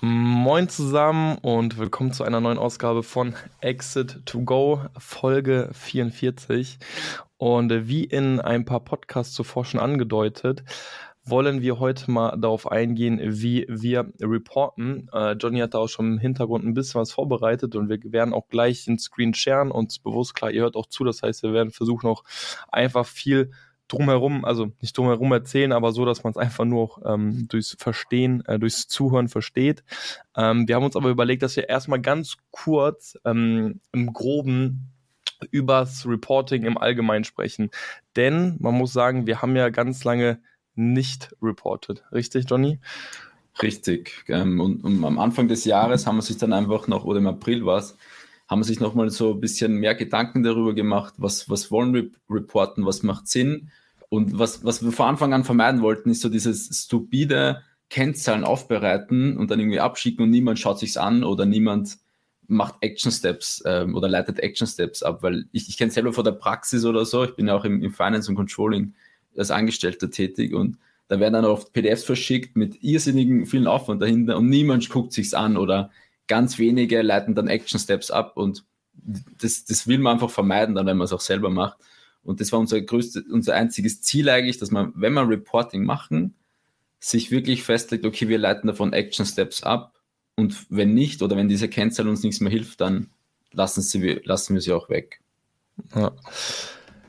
[0.00, 6.78] Moin zusammen und willkommen zu einer neuen Ausgabe von Exit to Go, Folge 44.
[7.36, 10.64] Und äh, wie in ein paar Podcasts zuvor schon angedeutet,
[11.24, 15.08] wollen wir heute mal darauf eingehen, wie wir reporten.
[15.12, 18.34] Äh, Johnny hat da auch schon im Hintergrund ein bisschen was vorbereitet und wir werden
[18.34, 19.70] auch gleich den Screen sharen.
[19.70, 21.04] Uns bewusst klar, ihr hört auch zu.
[21.04, 22.24] Das heißt, wir werden versuchen auch
[22.68, 23.52] einfach viel
[23.88, 28.44] drumherum, also nicht drumherum erzählen, aber so, dass man es einfach nur ähm, durchs Verstehen,
[28.46, 29.84] äh, durchs Zuhören versteht.
[30.36, 34.90] Ähm, wir haben uns aber überlegt, dass wir erstmal ganz kurz ähm, im Groben
[35.50, 37.70] übers Reporting im Allgemeinen sprechen.
[38.16, 40.40] Denn man muss sagen, wir haben ja ganz lange
[40.74, 42.02] nicht reported.
[42.12, 42.78] Richtig, Johnny?
[43.62, 44.24] Richtig.
[44.28, 47.26] Ähm, und, und, am Anfang des Jahres haben wir sich dann einfach noch, oder im
[47.26, 47.96] April war es,
[48.48, 52.84] haben sich nochmal so ein bisschen mehr Gedanken darüber gemacht, was, was wollen wir reporten,
[52.84, 53.70] was macht Sinn.
[54.08, 59.36] Und was, was wir von Anfang an vermeiden wollten, ist so dieses stupide Kennzahlen aufbereiten
[59.36, 61.98] und dann irgendwie abschicken und niemand schaut sich's an oder niemand
[62.46, 66.24] macht Action Steps ähm, oder leitet Action Steps ab, weil ich, ich kenne selber von
[66.24, 68.94] der Praxis oder so, ich bin ja auch im, im Finance und Controlling
[69.36, 74.36] als Angestellter tätig und da werden dann oft PDFs verschickt mit irrsinnigen vielen Aufwand dahinter
[74.36, 75.90] und niemand guckt sich's an oder
[76.26, 80.86] ganz wenige leiten dann Action Steps ab und das, das will man einfach vermeiden, dann
[80.86, 81.78] wenn man es auch selber macht.
[82.22, 86.34] Und das war unser größtes, unser einziges Ziel eigentlich, dass man, wenn man Reporting machen,
[86.98, 90.00] sich wirklich festlegt, okay, wir leiten davon Action Steps ab
[90.36, 93.10] und wenn nicht oder wenn diese Kennzahl uns nichts mehr hilft, dann
[93.52, 95.20] lassen, sie, lassen wir sie auch weg.
[95.94, 96.12] Ja.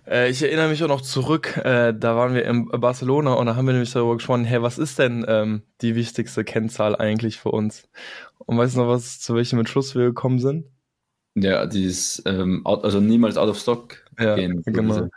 [0.08, 3.56] Äh, ich erinnere mich auch noch zurück, äh, da waren wir in Barcelona und da
[3.56, 7.50] haben wir nämlich darüber gesprochen, hey, was ist denn ähm, die wichtigste Kennzahl eigentlich für
[7.50, 7.88] uns?
[8.40, 10.66] Und weißt du noch, was, zu welchem Entschluss wir gekommen sind?
[11.36, 14.64] Ja, dieses, ähm, also niemals out of stock ja, gehen.
[14.66, 15.10] Genau.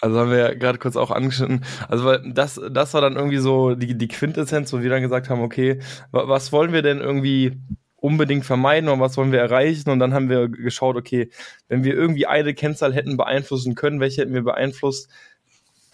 [0.00, 1.64] Also haben wir ja gerade kurz auch angeschnitten.
[1.88, 5.30] Also weil das, das war dann irgendwie so die, die Quintessenz, wo wir dann gesagt
[5.30, 5.80] haben, okay,
[6.12, 7.58] was wollen wir denn irgendwie
[7.96, 9.90] unbedingt vermeiden und was wollen wir erreichen?
[9.90, 11.30] Und dann haben wir geschaut, okay,
[11.68, 15.10] wenn wir irgendwie eine Kennzahl hätten beeinflussen können, welche hätten wir beeinflusst,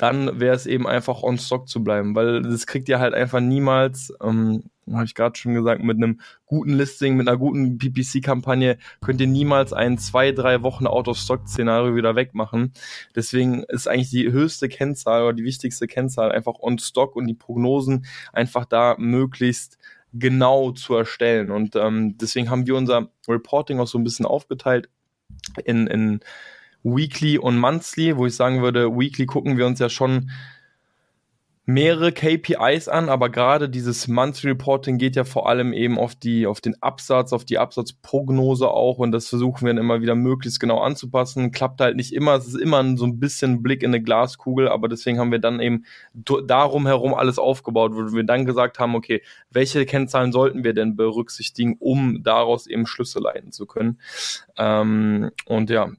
[0.03, 3.39] dann wäre es eben einfach on stock zu bleiben, weil das kriegt ihr halt einfach
[3.39, 8.79] niemals, ähm, habe ich gerade schon gesagt, mit einem guten Listing, mit einer guten PPC-Kampagne
[9.01, 12.73] könnt ihr niemals ein zwei, drei Wochen Out-of-Stock-Szenario wieder wegmachen.
[13.15, 17.35] Deswegen ist eigentlich die höchste Kennzahl oder die wichtigste Kennzahl einfach on stock und die
[17.35, 19.79] Prognosen einfach da möglichst
[20.13, 21.51] genau zu erstellen.
[21.51, 24.89] Und ähm, deswegen haben wir unser Reporting auch so ein bisschen aufgeteilt
[25.65, 26.21] in, in
[26.83, 30.31] Weekly und Monthly, wo ich sagen würde, Weekly gucken wir uns ja schon
[31.65, 36.49] mehrere KPIs an, aber gerade dieses Monthly Reporting geht ja vor allem eben auf die,
[36.49, 40.59] auf den Absatz, auf die Absatzprognose auch und das versuchen wir dann immer wieder möglichst
[40.59, 41.53] genau anzupassen.
[41.53, 44.89] Klappt halt nicht immer, es ist immer so ein bisschen Blick in eine Glaskugel, aber
[44.89, 45.85] deswegen haben wir dann eben
[46.15, 50.97] darum herum alles aufgebaut, wo wir dann gesagt haben, okay, welche Kennzahlen sollten wir denn
[50.97, 54.01] berücksichtigen, um daraus eben Schlüsse leiten zu können.
[54.57, 55.91] Ähm, und ja,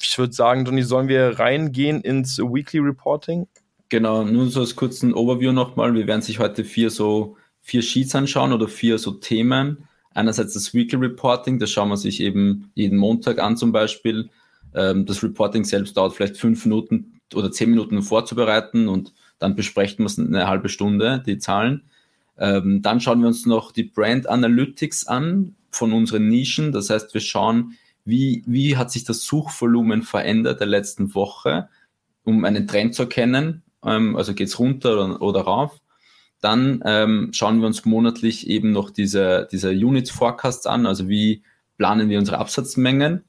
[0.00, 3.48] ich würde sagen, Johnny, sollen wir reingehen ins Weekly Reporting?
[3.94, 5.94] Genau, nur so als kurzen Overview nochmal.
[5.94, 9.86] Wir werden sich heute vier so vier Sheets anschauen oder vier so Themen.
[10.12, 14.30] Einerseits das Weekly Reporting, das schauen wir sich eben jeden Montag an zum Beispiel.
[14.74, 19.98] Ähm, das Reporting selbst dauert vielleicht fünf Minuten oder zehn Minuten vorzubereiten und dann besprechen
[19.98, 21.84] wir es eine halbe Stunde, die Zahlen.
[22.36, 26.72] Ähm, dann schauen wir uns noch die Brand Analytics an von unseren Nischen.
[26.72, 31.68] Das heißt, wir schauen, wie, wie hat sich das Suchvolumen verändert der letzten Woche,
[32.24, 35.80] um einen Trend zu erkennen ähm, also geht's runter oder, oder rauf.
[36.40, 41.42] Dann ähm, schauen wir uns monatlich eben noch diese, diese Units Forecasts an, also wie
[41.78, 43.24] planen wir unsere Absatzmengen.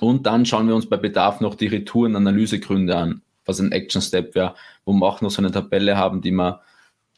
[0.00, 4.34] Und dann schauen wir uns bei Bedarf noch die Retouren-Analysegründe an, was ein Action Step
[4.34, 6.56] wäre, wo wir auch noch so eine Tabelle haben, die man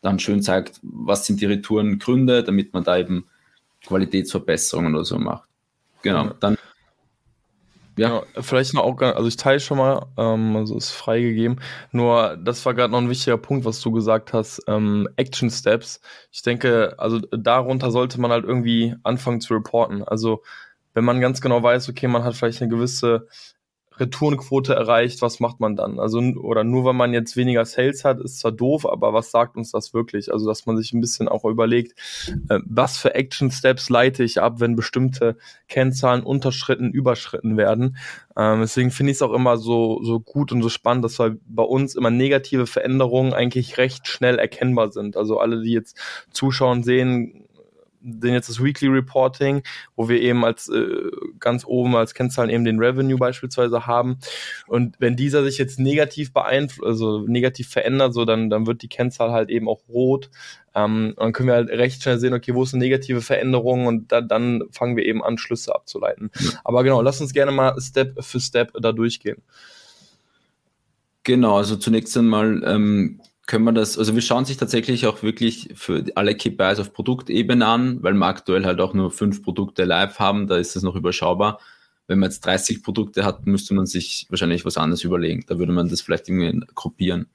[0.03, 3.27] dann schön zeigt, was sind die Retourengründe, damit man da eben
[3.87, 5.49] Qualitätsverbesserungen oder so macht.
[6.03, 6.59] Genau, dann
[7.97, 11.61] ja, vielleicht noch auch, also ich teile schon mal, ähm, also ist freigegeben.
[11.93, 16.01] Nur, das war gerade noch ein wichtiger Punkt, was du gesagt hast, ähm, Action Steps.
[16.33, 20.03] Ich denke, also darunter sollte man halt irgendwie anfangen zu reporten.
[20.03, 20.43] Also
[20.93, 23.29] wenn man ganz genau weiß, okay, man hat vielleicht eine gewisse
[23.99, 26.01] Retourenquote erreicht, was macht man dann?
[26.01, 29.57] Also, oder nur weil man jetzt weniger Sales hat, ist zwar doof, aber was sagt
[29.57, 30.33] uns das wirklich?
[30.33, 31.99] Also, dass man sich ein bisschen auch überlegt,
[32.49, 35.37] äh, was für Action Steps leite ich ab, wenn bestimmte
[35.69, 37.97] Kennzahlen unterschritten, überschritten werden.
[38.37, 41.63] Ähm, deswegen finde ich es auch immer so, so gut und so spannend, dass bei
[41.63, 45.17] uns immer negative Veränderungen eigentlich recht schnell erkennbar sind.
[45.17, 45.97] Also alle, die jetzt
[46.31, 47.44] zuschauen, sehen,
[48.05, 49.63] denn jetzt das Weekly Reporting,
[49.97, 51.11] wo wir eben als äh,
[51.41, 54.19] ganz oben als Kennzahlen eben den Revenue beispielsweise haben.
[54.67, 58.89] Und wenn dieser sich jetzt negativ beeinflusst, also negativ verändert, so dann, dann wird die
[58.89, 60.31] Kennzahl halt eben auch rot.
[60.75, 64.13] Ähm, dann können wir halt recht schnell sehen, okay, wo ist eine negative Veränderung und
[64.13, 66.31] da, dann fangen wir eben an, Schlüsse abzuleiten.
[66.63, 69.43] Aber genau, lass uns gerne mal Step für Step da durchgehen.
[71.23, 75.71] Genau, also zunächst einmal ähm, können wir das, also wir schauen sich tatsächlich auch wirklich
[75.75, 80.19] für alle KPIs auf Produktebene an, weil wir aktuell halt auch nur fünf Produkte live
[80.19, 81.61] haben, da ist es noch überschaubar.
[82.07, 85.45] Wenn man jetzt 30 Produkte hat, müsste man sich wahrscheinlich was anderes überlegen.
[85.47, 87.27] Da würde man das vielleicht irgendwie gruppieren.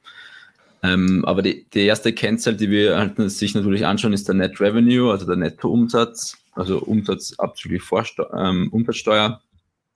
[0.81, 4.61] Ähm, aber die, die erste Kennzahl, die wir halt sich natürlich anschauen, ist der Net
[4.61, 9.41] Revenue, also der Nettoumsatz, also Umsatz abzüglich Vorsteu ähm, Umsatzsteuer.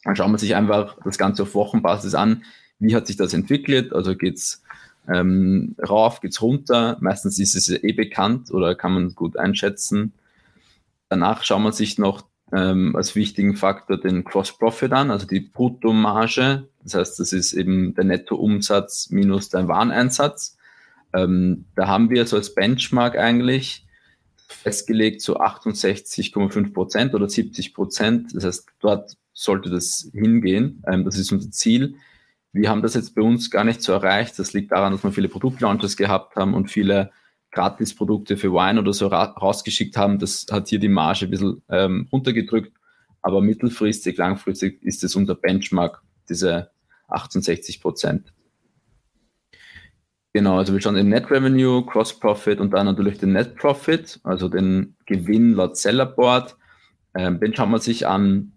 [0.04, 2.44] Dann schauen wir sich einfach das Ganze auf Wochenbasis an.
[2.80, 3.94] Wie hat sich das entwickelt?
[3.94, 4.63] Also geht's
[5.08, 6.98] ähm, rauf, geht's runter.
[7.02, 10.14] Meistens ist es eh bekannt oder kann man gut einschätzen.
[11.10, 15.40] Danach schaut man sich noch ähm, als wichtigen Faktor den Cross Profit an, also die
[15.40, 16.68] Bruttomarge.
[16.84, 20.58] Das heißt, das ist eben der Nettoumsatz minus der Wareneinsatz.
[21.14, 23.86] Ähm, da haben wir so als Benchmark eigentlich
[24.48, 28.36] festgelegt so 68,5 Prozent oder 70 Prozent.
[28.36, 30.84] Das heißt, dort sollte das hingehen.
[30.88, 31.96] Ähm, das ist unser Ziel.
[32.54, 34.38] Wir haben das jetzt bei uns gar nicht so erreicht.
[34.38, 37.12] Das liegt daran, dass wir viele Produktlaunches gehabt haben und viele
[37.52, 40.20] Gratis-Produkte für Wine oder so ra rausgeschickt haben.
[40.20, 42.78] Das hat hier die Marge ein bisschen ähm, runtergedrückt.
[43.24, 46.70] Aber mittelfristig, langfristig ist es unser Benchmark, diese
[47.08, 48.34] 68 Prozent.
[50.34, 54.20] Genau, also wir schauen den Net Revenue, Cross Profit und dann natürlich den Net Profit,
[54.24, 56.58] also den Gewinn laut Sellerboard.
[57.16, 58.54] Ähm, den schaut man sich an.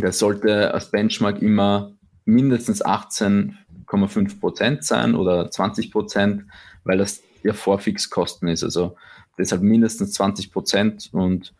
[0.00, 1.92] Der sollte als Benchmark immer
[2.24, 6.44] mindestens 18,5 Prozent sein oder 20 Prozent,
[6.84, 8.64] weil das ja Vorfixkosten ist.
[8.64, 8.96] Also
[9.38, 11.52] deshalb mindestens 20 Prozent und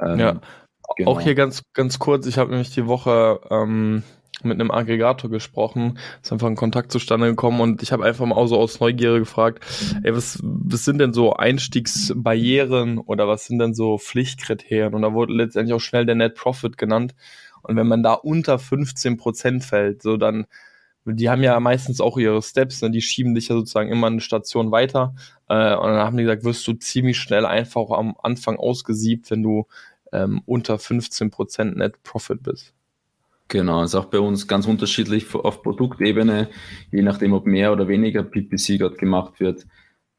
[0.00, 0.40] ähm, ja.
[0.96, 1.10] Genau.
[1.10, 4.04] Auch hier ganz, ganz kurz, ich habe nämlich die Woche ähm,
[4.42, 8.46] mit einem Aggregator gesprochen, ist einfach ein Kontakt zustande gekommen und ich habe einfach mal
[8.46, 9.64] so aus Neugierde gefragt,
[10.02, 14.94] ey, was, was sind denn so Einstiegsbarrieren oder was sind denn so Pflichtkriterien?
[14.94, 17.14] Und da wurde letztendlich auch schnell der Net Profit genannt.
[17.66, 20.46] Und wenn man da unter 15 Prozent fällt, so dann,
[21.04, 22.90] die haben ja meistens auch ihre Steps, ne?
[22.90, 25.14] die schieben dich ja sozusagen immer eine Station weiter.
[25.48, 29.42] Äh, und dann haben die gesagt, wirst du ziemlich schnell einfach am Anfang ausgesiebt, wenn
[29.42, 29.66] du
[30.12, 32.72] ähm, unter 15 Prozent Net Profit bist.
[33.48, 36.48] Genau, ist auch bei uns ganz unterschiedlich auf Produktebene,
[36.90, 39.66] je nachdem, ob mehr oder weniger PPC dort gemacht wird,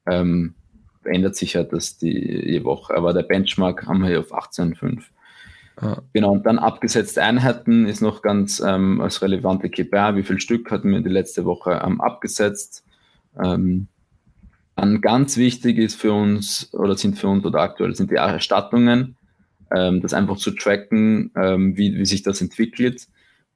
[0.05, 0.55] ähm,
[1.03, 2.93] ändert sich halt das die, je Woche.
[2.95, 5.03] Aber der Benchmark haben wir hier auf 18,5.
[5.81, 6.01] Ja.
[6.13, 10.15] Genau, und dann abgesetzte Einheiten ist noch ganz ähm, als relevante KPI.
[10.15, 12.83] Wie viel Stück hatten wir die letzte Woche ähm, abgesetzt?
[13.39, 13.87] Ähm,
[14.75, 19.17] dann ganz wichtig ist für uns oder sind für uns oder aktuell sind die Erstattungen,
[19.75, 23.07] ähm, das einfach zu tracken, ähm, wie, wie sich das entwickelt,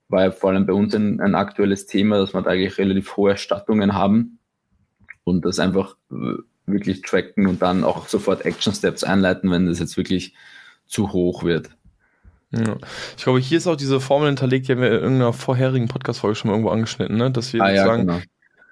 [0.10, 3.32] weil vor allem bei uns ein, ein aktuelles Thema, dass wir da eigentlich relativ hohe
[3.32, 4.40] Erstattungen haben
[5.24, 9.80] und das einfach äh, wirklich tracken und dann auch sofort Action Steps einleiten, wenn das
[9.80, 10.36] jetzt wirklich
[10.88, 11.70] zu hoch wird.
[12.52, 12.76] Ja.
[13.18, 16.36] Ich glaube, hier ist auch diese Formel hinterlegt, die haben wir in irgendeiner vorherigen Podcast-Folge
[16.36, 17.32] schon mal irgendwo angeschnitten, ne?
[17.32, 18.26] dass wir ah, sozusagen ja, genau.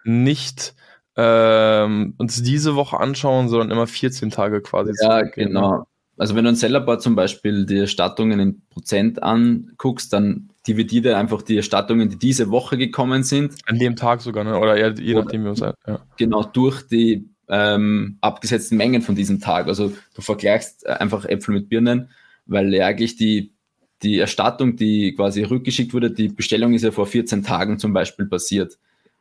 [0.04, 0.74] nicht
[1.16, 4.92] ähm, uns diese Woche anschauen, sondern immer 14 Tage quasi.
[5.02, 5.86] Ja, genau.
[6.18, 11.42] Also wenn du ein Sellerboard zum Beispiel die Erstattungen in Prozent anguckst, dann dividiere einfach
[11.42, 13.56] die Erstattungen, die diese Woche gekommen sind.
[13.66, 14.60] An dem Tag sogar, ne?
[14.60, 15.74] oder ja, je nachdem, wie uns ja.
[16.18, 19.68] Genau, durch die ähm, abgesetzten Mengen von diesem Tag.
[19.68, 22.10] Also du vergleichst einfach Äpfel mit Birnen,
[22.46, 23.54] weil ja eigentlich die
[24.02, 28.26] die Erstattung, die quasi rückgeschickt wurde, die Bestellung ist ja vor 14 Tagen zum Beispiel
[28.26, 28.78] passiert.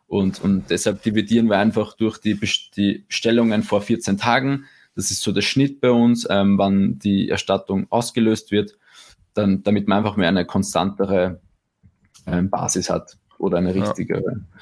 [0.06, 4.64] Und, und deshalb dividieren wir einfach durch die, Bestellungen vor 14 Tagen.
[4.94, 8.78] Das ist so der Schnitt bei uns, ähm, wann die Erstattung ausgelöst wird,
[9.34, 11.40] dann, damit man einfach mehr eine konstantere
[12.26, 14.22] ähm, Basis hat oder eine richtigere.
[14.22, 14.60] Ja.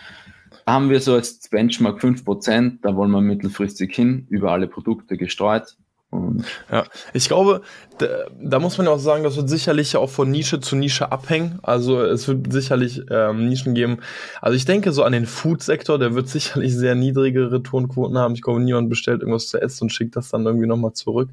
[0.65, 5.17] Da haben wir so als Benchmark 5%, da wollen wir mittelfristig hin, über alle Produkte
[5.17, 5.77] gestreut.
[6.17, 7.63] Und ja, ich glaube,
[7.99, 8.07] da,
[8.41, 11.59] da, muss man ja auch sagen, das wird sicherlich auch von Nische zu Nische abhängen.
[11.63, 13.99] Also es wird sicherlich ähm, Nischen geben.
[14.41, 18.35] Also ich denke so an den Food-Sektor, der wird sicherlich sehr niedrige Returnquoten haben.
[18.35, 21.31] Ich glaube, niemand bestellt irgendwas zu essen und schickt das dann irgendwie nochmal zurück.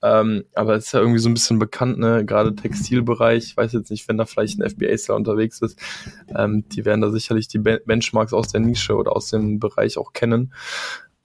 [0.00, 2.24] Ähm, aber es ist ja irgendwie so ein bisschen bekannt, ne?
[2.24, 3.44] Gerade Textilbereich.
[3.44, 5.78] Ich weiß jetzt nicht, wenn da vielleicht ein FBA-Seller unterwegs ist.
[6.34, 10.12] Ähm, die werden da sicherlich die Benchmarks aus der Nische oder aus dem Bereich auch
[10.12, 10.52] kennen.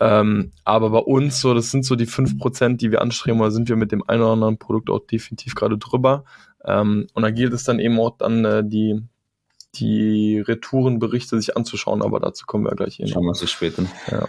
[0.03, 3.51] Ähm, aber bei uns, so, das sind so die fünf Prozent, die wir anstreben, oder
[3.51, 6.25] sind wir mit dem einen oder anderen Produkt auch definitiv gerade drüber.
[6.65, 9.01] Ähm, und da gilt es dann eben auch dann äh, die,
[9.75, 13.07] die Retourenberichte sich anzuschauen, aber dazu kommen wir gleich hin.
[13.07, 13.85] Schauen wir uns das später.
[14.11, 14.27] Ja.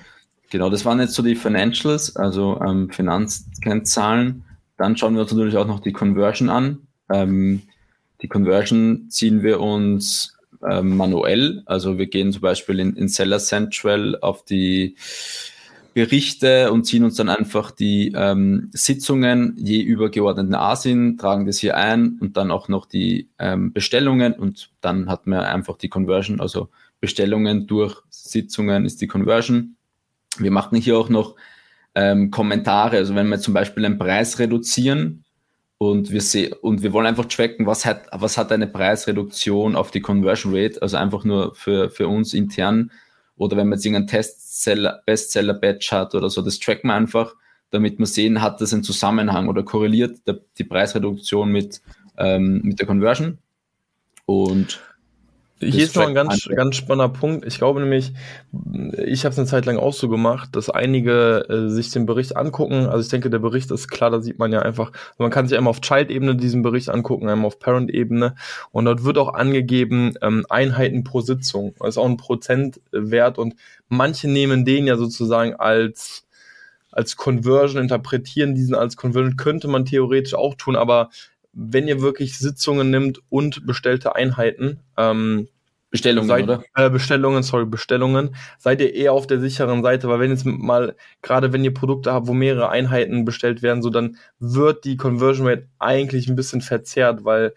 [0.50, 4.44] Genau, das waren jetzt so die Financials, also ähm, Finanzkennzahlen.
[4.76, 6.86] Dann schauen wir uns natürlich auch noch die Conversion an.
[7.10, 7.62] Ähm,
[8.22, 11.64] die Conversion ziehen wir uns ähm, manuell.
[11.66, 14.94] Also wir gehen zum Beispiel in, in Seller Central auf die
[15.94, 21.58] Berichte und ziehen uns dann einfach die ähm, Sitzungen je übergeordneten A sind, tragen das
[21.58, 25.88] hier ein und dann auch noch die ähm, Bestellungen und dann hat man einfach die
[25.88, 26.68] Conversion, also
[27.00, 29.76] Bestellungen durch Sitzungen ist die Conversion.
[30.38, 31.36] Wir machen hier auch noch
[31.94, 35.24] ähm, Kommentare, also wenn wir zum Beispiel einen Preis reduzieren
[35.78, 39.92] und wir sehen und wir wollen einfach tracken, was hat, was hat eine Preisreduktion auf
[39.92, 42.90] die Conversion Rate, also einfach nur für, für uns intern
[43.36, 47.34] oder wenn man jetzt irgendeinen Bestseller-Batch hat oder so, das tracken wir einfach,
[47.70, 51.82] damit wir sehen, hat das einen Zusammenhang oder korreliert der, die Preisreduktion mit,
[52.16, 53.38] ähm, mit der Conversion.
[54.26, 54.80] Und
[55.60, 57.46] hier ist noch ein ganz, ganz spannender Punkt.
[57.46, 58.12] Ich glaube nämlich,
[59.04, 62.36] ich habe es eine Zeit lang auch so gemacht, dass einige äh, sich den Bericht
[62.36, 62.86] angucken.
[62.86, 65.56] Also ich denke, der Bericht ist klar, da sieht man ja einfach, man kann sich
[65.56, 68.34] einmal auf Child-Ebene diesen Bericht angucken, einmal auf Parent-Ebene.
[68.72, 71.74] Und dort wird auch angegeben, ähm, Einheiten pro Sitzung.
[71.78, 73.54] Das ist auch ein Prozentwert und
[73.88, 76.22] manche nehmen den ja sozusagen als
[76.90, 81.10] als Conversion, interpretieren diesen als Conversion, könnte man theoretisch auch tun, aber
[81.54, 85.48] wenn ihr wirklich Sitzungen nimmt und bestellte Einheiten, ähm,
[85.90, 86.64] Bestellungen, seid, oder?
[86.74, 90.96] Äh, Bestellungen, sorry, Bestellungen, seid ihr eher auf der sicheren Seite, weil wenn jetzt mal,
[91.22, 95.46] gerade wenn ihr Produkte habt, wo mehrere Einheiten bestellt werden, so dann wird die Conversion
[95.46, 97.54] Rate eigentlich ein bisschen verzerrt, weil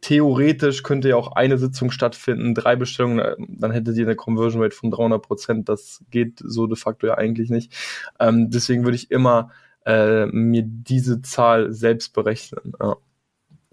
[0.00, 4.62] theoretisch könnte ja auch eine Sitzung stattfinden, drei Bestellungen, äh, dann hättet ihr eine Conversion
[4.62, 5.68] Rate von 300 Prozent.
[5.68, 7.72] Das geht so de facto ja eigentlich nicht.
[8.20, 9.50] Ähm, deswegen würde ich immer
[9.86, 12.72] äh, mir diese Zahl selbst berechnen.
[12.80, 12.96] Ja.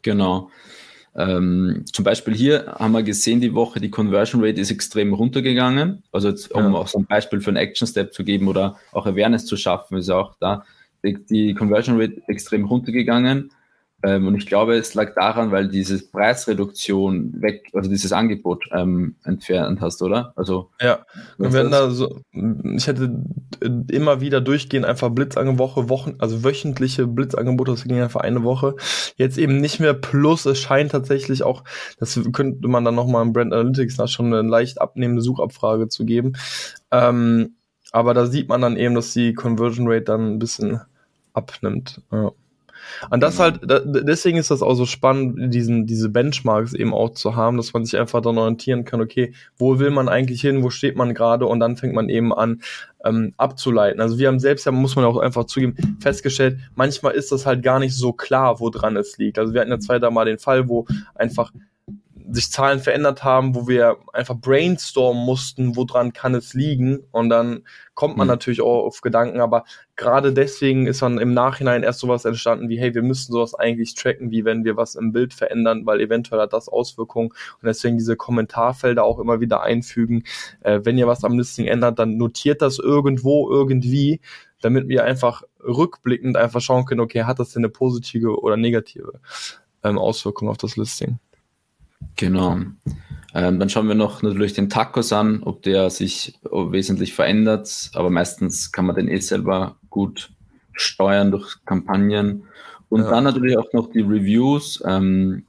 [0.01, 0.49] Genau.
[1.13, 6.03] Ähm, zum Beispiel hier haben wir gesehen, die Woche, die Conversion Rate ist extrem runtergegangen.
[6.11, 6.79] Also jetzt, um ja.
[6.79, 9.97] auch so ein Beispiel für einen Action Step zu geben oder auch Awareness zu schaffen,
[9.97, 10.63] ist auch da
[11.03, 13.51] die, die Conversion Rate extrem runtergegangen.
[14.03, 19.15] Ähm, und ich glaube, es lag daran, weil diese Preisreduktion weg, also dieses Angebot ähm,
[19.23, 20.33] entfernt hast, oder?
[20.35, 21.05] Also ja,
[21.37, 23.23] wir werden da so, ich hätte
[23.89, 28.75] immer wieder durchgehend einfach Blitzangebote, Wochen, also wöchentliche Blitzangebote, das ging einfach eine Woche.
[29.17, 31.63] Jetzt eben nicht mehr plus, es scheint tatsächlich auch,
[31.99, 36.05] das könnte man dann nochmal im Brand Analytics nach schon eine leicht abnehmende Suchabfrage zu
[36.05, 36.33] geben.
[36.89, 37.55] Ähm,
[37.91, 40.81] aber da sieht man dann eben, dass die Conversion Rate dann ein bisschen
[41.33, 42.01] abnimmt.
[42.11, 42.31] Ja.
[43.09, 47.35] Und das halt, deswegen ist das auch so spannend, diesen, diese Benchmarks eben auch zu
[47.35, 50.69] haben, dass man sich einfach dann orientieren kann, okay, wo will man eigentlich hin, wo
[50.69, 52.61] steht man gerade und dann fängt man eben an,
[53.05, 54.01] ähm, abzuleiten.
[54.01, 57.63] Also wir haben selbst ja, muss man auch einfach zugeben, festgestellt, manchmal ist das halt
[57.63, 59.39] gar nicht so klar, woran es liegt.
[59.39, 60.85] Also wir hatten ja zwei da mal den Fall, wo
[61.15, 61.51] einfach
[62.33, 66.99] sich Zahlen verändert haben, wo wir einfach brainstormen mussten, woran kann es liegen.
[67.11, 68.31] Und dann kommt man mhm.
[68.31, 72.79] natürlich auch auf Gedanken, aber gerade deswegen ist dann im Nachhinein erst sowas entstanden wie,
[72.79, 76.41] hey, wir müssen sowas eigentlich tracken, wie wenn wir was im Bild verändern, weil eventuell
[76.41, 80.23] hat das Auswirkungen und deswegen diese Kommentarfelder auch immer wieder einfügen.
[80.61, 84.21] Äh, wenn ihr was am Listing ändert, dann notiert das irgendwo, irgendwie,
[84.61, 89.19] damit wir einfach rückblickend einfach schauen können, okay, hat das denn eine positive oder negative
[89.83, 91.19] ähm, Auswirkung auf das Listing?
[92.15, 92.59] Genau.
[93.33, 98.09] Ähm, dann schauen wir noch natürlich den Tacos an, ob der sich wesentlich verändert, aber
[98.09, 100.31] meistens kann man den eh selber gut
[100.73, 102.43] steuern durch Kampagnen.
[102.89, 103.09] Und ja.
[103.09, 104.83] dann natürlich auch noch die Reviews.
[104.85, 105.45] Ähm,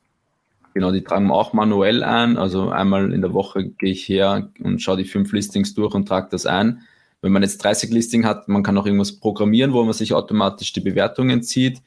[0.75, 2.37] genau, die tragen wir auch manuell ein.
[2.37, 6.07] Also einmal in der Woche gehe ich her und schaue die fünf Listings durch und
[6.07, 6.83] trage das ein.
[7.21, 10.73] Wenn man jetzt 30 Listing hat, man kann auch irgendwas programmieren, wo man sich automatisch
[10.73, 11.81] die Bewertungen zieht.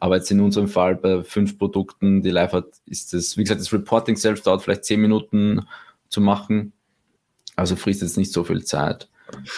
[0.00, 3.60] Aber jetzt in unserem Fall bei fünf Produkten, die live hat, ist das, wie gesagt,
[3.60, 5.66] das Reporting selbst dauert vielleicht zehn Minuten
[6.08, 6.72] zu machen.
[7.54, 9.08] Also frisst jetzt nicht so viel Zeit.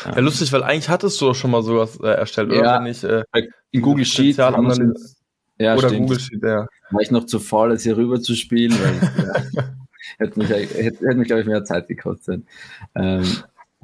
[0.04, 2.62] Ja, lustig, weil eigentlich hattest du doch schon mal sowas äh, erstellt, oder?
[2.62, 3.22] Ja, ich, äh,
[3.70, 4.36] in Google Sheet.
[4.36, 6.02] Ja, oder stimmt.
[6.02, 6.66] Google Sheet, ja.
[6.90, 9.64] War ich noch zu faul, das hier rüber zu spielen, weil ja,
[10.18, 12.44] hätte mich, hätte, hätte mich glaube ich, mehr Zeit gekostet.
[12.94, 13.24] Ähm,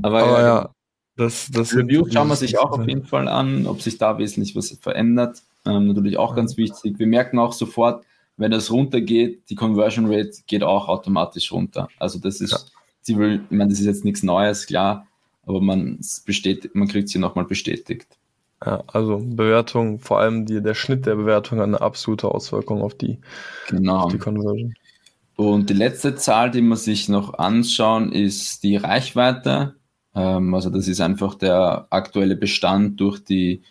[0.02, 0.74] aber, aber ja,
[1.16, 4.56] Das, das Reviews schauen wir sich auch auf jeden Fall an, ob sich da wesentlich
[4.56, 5.42] was verändert.
[5.68, 6.98] Ähm, natürlich auch ganz wichtig.
[6.98, 8.04] Wir merken auch sofort,
[8.36, 11.88] wenn das runtergeht, die Conversion Rate geht auch automatisch runter.
[11.98, 12.58] Also das ist, ja.
[13.00, 15.06] sie will, ich meine, das ist jetzt nichts Neues, klar,
[15.44, 18.06] aber man besteht, man kriegt sie nochmal bestätigt.
[18.64, 22.94] Ja, also Bewertung, vor allem die, der Schnitt der Bewertung hat eine absolute Auswirkung auf
[22.94, 23.18] die,
[23.68, 23.98] genau.
[23.98, 24.74] auf die Conversion.
[25.36, 29.76] Und die letzte Zahl, die man sich noch anschauen, ist die Reichweite.
[30.14, 33.62] Ähm, also das ist einfach der aktuelle Bestand durch die,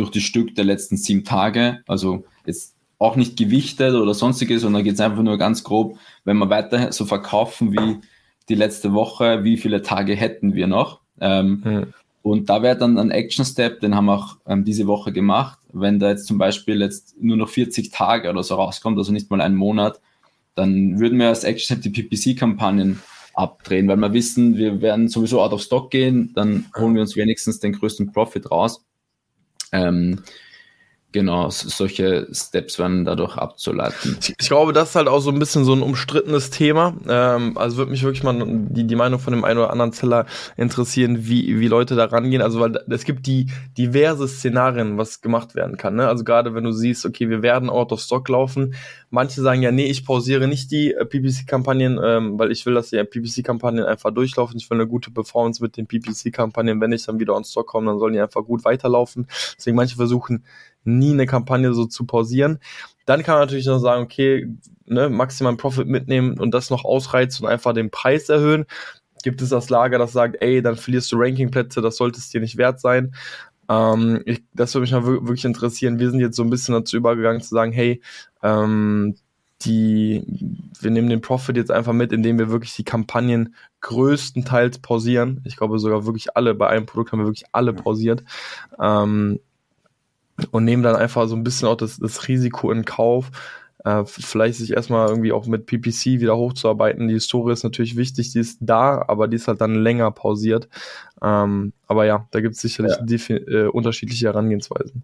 [0.00, 1.82] durch die Stück der letzten sieben Tage.
[1.86, 6.36] Also jetzt auch nicht gewichtet oder sonstiges, sondern geht es einfach nur ganz grob, wenn
[6.38, 8.00] wir weiter so verkaufen wie
[8.48, 11.00] die letzte Woche, wie viele Tage hätten wir noch?
[11.20, 11.86] Ähm, mhm.
[12.22, 15.58] Und da wäre dann ein Action Step, den haben wir auch ähm, diese Woche gemacht.
[15.72, 19.30] Wenn da jetzt zum Beispiel jetzt nur noch 40 Tage oder so rauskommt, also nicht
[19.30, 20.00] mal einen Monat,
[20.54, 23.00] dann würden wir als Action Step die PPC-Kampagnen
[23.34, 27.16] abdrehen, weil wir wissen, wir werden sowieso out of stock gehen, dann holen wir uns
[27.16, 28.84] wenigstens den größten Profit raus.
[29.72, 30.22] Ähm,
[31.12, 34.16] Genau, solche Steps werden dadurch abzuleiten.
[34.20, 36.94] Ich, ich, glaube, das ist halt auch so ein bisschen so ein umstrittenes Thema.
[37.08, 40.26] Ähm, also würde mich wirklich mal die, die Meinung von dem einen oder anderen Zeller
[40.56, 42.42] interessieren, wie, wie Leute da rangehen.
[42.42, 45.96] Also, weil es gibt die diverse Szenarien, was gemacht werden kann.
[45.96, 46.06] Ne?
[46.06, 48.74] Also gerade wenn du siehst, okay, wir werden out of stock laufen.
[49.10, 52.90] Manche sagen ja, nee, ich pausiere nicht die äh, PPC-Kampagnen, ähm, weil ich will, dass
[52.90, 54.56] die PPC-Kampagnen einfach durchlaufen.
[54.58, 56.80] Ich will eine gute Performance mit den PPC-Kampagnen.
[56.80, 59.26] Wenn ich dann wieder on stock komme, dann sollen die einfach gut weiterlaufen.
[59.58, 60.44] Deswegen manche versuchen,
[60.84, 62.58] nie eine Kampagne so zu pausieren.
[63.06, 64.48] Dann kann man natürlich noch sagen, okay,
[64.86, 68.66] ne, maximalen Profit mitnehmen und das noch ausreizen und einfach den Preis erhöhen.
[69.22, 72.40] Gibt es das Lager, das sagt, ey, dann verlierst du Rankingplätze, das sollte es dir
[72.40, 73.14] nicht wert sein.
[73.68, 75.98] Ähm, ich, das würde mich mal wirklich interessieren.
[75.98, 78.02] Wir sind jetzt so ein bisschen dazu übergegangen zu sagen, hey,
[78.42, 79.16] ähm,
[79.62, 80.22] die,
[80.80, 85.42] wir nehmen den Profit jetzt einfach mit, indem wir wirklich die Kampagnen größtenteils pausieren.
[85.44, 88.24] Ich glaube sogar wirklich alle, bei einem Produkt haben wir wirklich alle pausiert.
[88.80, 89.38] Ähm,
[90.50, 93.30] und nehmen dann einfach so ein bisschen auch das, das Risiko in Kauf,
[93.84, 97.08] äh, vielleicht sich erstmal irgendwie auch mit PPC wieder hochzuarbeiten.
[97.08, 100.68] Die Historie ist natürlich wichtig, die ist da, aber die ist halt dann länger pausiert.
[101.22, 102.94] Ähm, aber ja, da gibt es sicherlich
[103.28, 103.36] ja.
[103.36, 105.02] äh, unterschiedliche Herangehensweisen.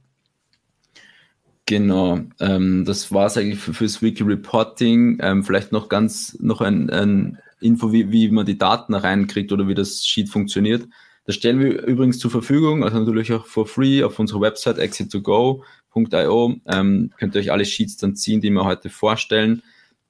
[1.67, 5.19] Genau, ähm, das war es eigentlich für, fürs Wiki Reporting.
[5.21, 9.67] Ähm, vielleicht noch ganz noch ein, ein Info, wie, wie man die Daten reinkriegt oder
[9.67, 10.87] wie das Sheet funktioniert.
[11.27, 16.55] Das stellen wir übrigens zur Verfügung, also natürlich auch for free auf unserer Website exit2go.io.
[16.67, 19.63] Ähm, könnt ihr euch alle Sheets dann ziehen, die wir heute vorstellen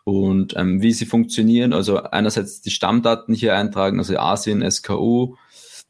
[0.05, 1.73] und ähm, wie sie funktionieren.
[1.73, 5.37] Also einerseits die Stammdaten hier eintragen, also Asien, SKU,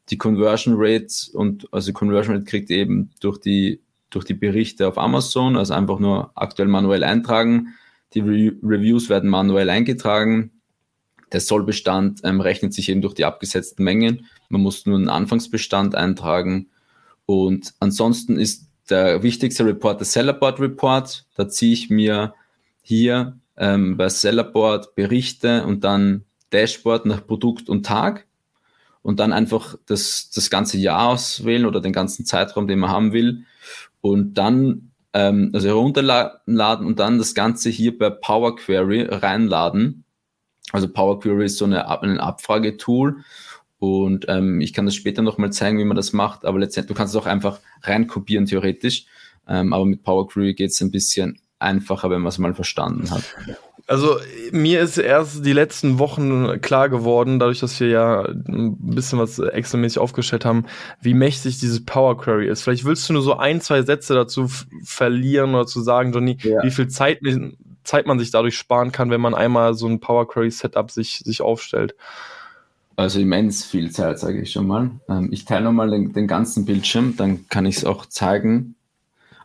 [0.09, 4.97] die Conversion Rates und also Conversion Rate kriegt eben durch die durch die Berichte auf
[4.97, 7.75] Amazon, also einfach nur aktuell manuell eintragen.
[8.13, 10.51] Die Re Reviews werden manuell eingetragen.
[11.33, 15.95] Der Sollbestand ähm, rechnet sich eben durch die abgesetzten Mengen man muss nur einen Anfangsbestand
[15.95, 16.67] eintragen.
[17.25, 21.25] Und ansonsten ist der wichtigste Report der Sellerboard Report.
[21.35, 22.33] Da ziehe ich mir
[22.81, 28.25] hier ähm, bei Sellerboard Berichte und dann Dashboard nach Produkt und Tag
[29.01, 33.13] und dann einfach das, das ganze Jahr auswählen oder den ganzen Zeitraum, den man haben
[33.13, 33.43] will.
[34.01, 40.03] Und dann ähm, also herunterladen und dann das Ganze hier bei Power Query reinladen.
[40.71, 43.23] Also Power Query ist so eine, ein Abfragetool
[43.79, 46.97] und ähm, ich kann das später nochmal zeigen, wie man das macht, aber letztendlich, du
[46.97, 49.05] kannst es auch einfach reinkopieren, theoretisch.
[49.47, 53.09] Ähm, aber mit Power Query geht es ein bisschen einfacher, wenn man es mal verstanden
[53.11, 53.23] hat.
[53.87, 54.17] Also
[54.51, 59.39] mir ist erst die letzten Wochen klar geworden, dadurch, dass wir ja ein bisschen was
[59.39, 60.65] Excel-mäßig aufgestellt haben,
[60.99, 62.63] wie mächtig dieses Power Query ist.
[62.63, 64.49] Vielleicht willst du nur so ein, zwei Sätze dazu
[64.83, 66.61] verlieren oder zu sagen, Johnny, ja.
[66.63, 67.19] wie viel Zeit,
[67.85, 71.19] Zeit man sich dadurch sparen kann, wenn man einmal so ein Power Query Setup sich,
[71.19, 71.95] sich aufstellt.
[72.97, 74.89] Also immens viel Zeit, sage ich schon mal.
[75.07, 78.75] Ähm, ich teile nochmal den, den ganzen Bildschirm, dann kann ich es auch zeigen.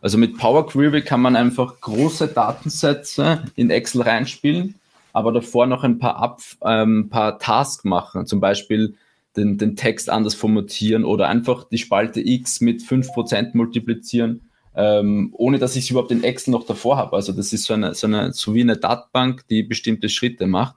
[0.01, 4.77] Also mit Power Query kann man einfach große Datensätze in Excel reinspielen,
[5.13, 8.95] aber davor noch ein paar, Ab, ähm, paar Tasks machen, zum Beispiel
[9.37, 15.59] den, den Text anders formatieren oder einfach die Spalte X mit 5% multiplizieren, ähm, ohne
[15.59, 17.17] dass ich es überhaupt in Excel noch davor habe.
[17.17, 20.77] Also das ist so, eine, so, eine, so wie eine Datenbank, die bestimmte Schritte macht.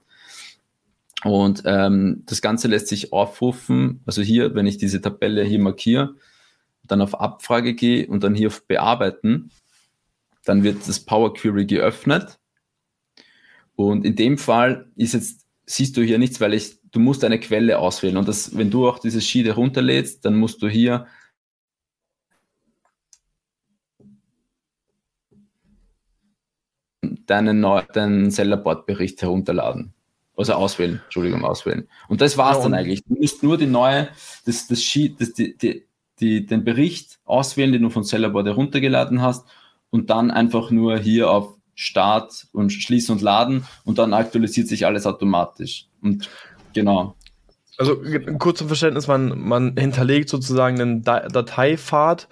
[1.25, 4.01] Und ähm, das Ganze lässt sich aufrufen.
[4.05, 6.13] Also hier, wenn ich diese Tabelle hier markiere,
[6.83, 9.49] dann auf Abfrage gehe und dann hier auf Bearbeiten,
[10.43, 12.37] dann wird das Power Query geöffnet.
[13.75, 17.39] Und in dem Fall ist jetzt, siehst du hier nichts, weil ich, du musst eine
[17.39, 18.17] Quelle auswählen.
[18.17, 21.07] Und das, wenn du auch dieses Sheet herunterlädst, dann musst du hier
[27.25, 29.95] deinen, deinen Sellerboard-Bericht herunterladen.
[30.37, 31.87] Also auswählen, Entschuldigung, auswählen.
[32.09, 33.03] Und das war's ja, dann eigentlich.
[33.05, 34.09] Du musst nur die neue,
[34.45, 35.85] das, das Sheet, das, die, die,
[36.19, 39.45] die, den Bericht auswählen, den du von Sellerboard heruntergeladen hast
[39.89, 44.85] und dann einfach nur hier auf Start und Schließen und Laden und dann aktualisiert sich
[44.85, 45.87] alles automatisch.
[46.01, 46.29] Und
[46.73, 47.15] genau.
[47.77, 48.01] Also
[48.39, 52.29] kurz zum Verständnis, man, man hinterlegt sozusagen einen Dateipfad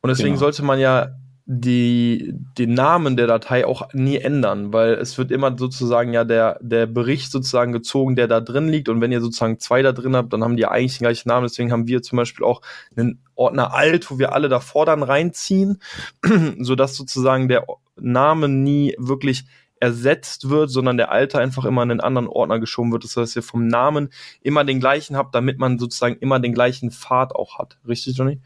[0.00, 0.40] und deswegen genau.
[0.40, 5.56] sollte man ja die, den Namen der Datei auch nie ändern, weil es wird immer
[5.58, 8.88] sozusagen ja der, der Bericht sozusagen gezogen, der da drin liegt.
[8.88, 11.46] Und wenn ihr sozusagen zwei da drin habt, dann haben die eigentlich den gleichen Namen.
[11.46, 12.62] Deswegen haben wir zum Beispiel auch
[12.96, 15.80] einen Ordner alt, wo wir alle davor dann reinziehen,
[16.60, 19.44] sodass sozusagen der Name nie wirklich
[19.80, 23.02] ersetzt wird, sondern der alte einfach immer in einen anderen Ordner geschoben wird.
[23.02, 24.10] Das heißt, ihr vom Namen
[24.42, 27.78] immer den gleichen habt, damit man sozusagen immer den gleichen Pfad auch hat.
[27.88, 28.40] Richtig, Johnny?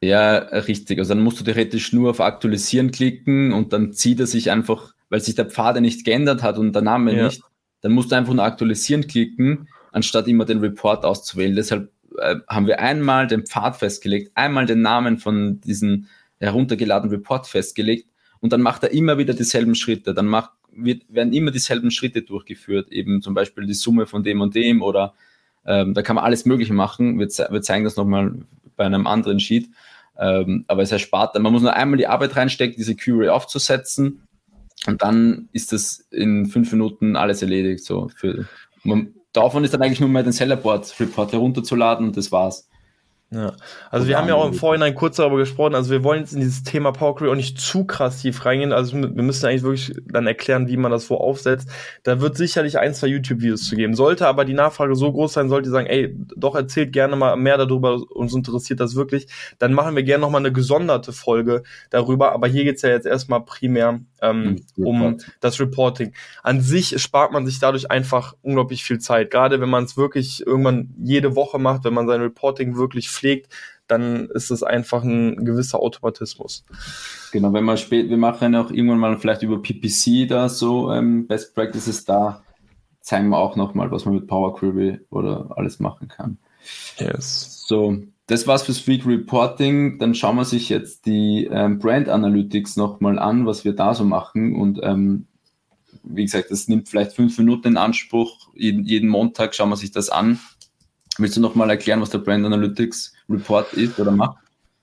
[0.00, 0.98] Ja, richtig.
[0.98, 4.94] Also dann musst du theoretisch nur auf Aktualisieren klicken und dann zieht er sich einfach,
[5.08, 7.26] weil sich der Pfad nicht geändert hat und der Name ja.
[7.26, 7.42] nicht,
[7.80, 11.56] dann musst du einfach nur Aktualisieren klicken, anstatt immer den Report auszuwählen.
[11.56, 16.06] Deshalb äh, haben wir einmal den Pfad festgelegt, einmal den Namen von diesem
[16.38, 18.08] heruntergeladenen Report festgelegt
[18.40, 20.14] und dann macht er immer wieder dieselben Schritte.
[20.14, 24.40] Dann macht, wird, werden immer dieselben Schritte durchgeführt, eben zum Beispiel die Summe von dem
[24.40, 25.14] und dem oder
[25.66, 27.18] ähm, da kann man alles Mögliche machen.
[27.18, 28.32] Wir, wir zeigen das nochmal
[28.76, 29.68] bei einem anderen Sheet.
[30.18, 31.42] Ähm, aber es erspart dann.
[31.42, 34.28] Man muss nur einmal die Arbeit reinstecken, diese Query aufzusetzen
[34.86, 37.84] und dann ist das in fünf Minuten alles erledigt.
[37.84, 38.46] So für,
[38.82, 42.68] man, davon ist dann eigentlich nur mal den Sellerboard-Report herunterzuladen und das war's.
[43.30, 43.52] Ja,
[43.90, 46.40] also wir haben ja auch im Vorhinein kurz darüber gesprochen, also wir wollen jetzt in
[46.40, 50.00] dieses Thema Power Query auch nicht zu krass tief reingehen, also wir müssen eigentlich wirklich
[50.06, 51.68] dann erklären, wie man das wo aufsetzt.
[52.04, 53.94] Da wird sicherlich ein, zwei YouTube-Videos zu geben.
[53.94, 57.36] Sollte aber die Nachfrage so groß sein, sollte ihr sagen, ey, doch erzählt gerne mal
[57.36, 59.26] mehr darüber, uns interessiert das wirklich,
[59.58, 63.44] dann machen wir gerne nochmal eine gesonderte Folge darüber, aber hier geht's ja jetzt erstmal
[63.44, 66.12] primär ähm, um das Reporting.
[66.42, 70.46] An sich spart man sich dadurch einfach unglaublich viel Zeit, gerade wenn man es wirklich
[70.46, 73.52] irgendwann jede Woche macht, wenn man sein Reporting wirklich pflegt,
[73.86, 76.64] dann ist es einfach ein gewisser Automatismus.
[77.32, 81.26] Genau, wenn man spät, wir machen auch irgendwann mal vielleicht über PPC da so ähm,
[81.26, 82.42] Best Practices da,
[83.00, 86.38] zeigen wir auch nochmal, was man mit Power Query oder alles machen kann.
[86.98, 87.64] Yes.
[87.66, 89.98] So, das war's fürs Week Reporting.
[89.98, 94.04] Dann schauen wir sich jetzt die ähm, Brand Analytics nochmal an, was wir da so
[94.04, 94.54] machen.
[94.54, 95.26] Und ähm,
[96.02, 98.50] wie gesagt, das nimmt vielleicht fünf Minuten in Anspruch.
[98.54, 100.38] Jeden, jeden Montag schauen wir sich das an.
[101.16, 104.36] Willst du nochmal erklären, was der Brand Analytics Report ist oder macht?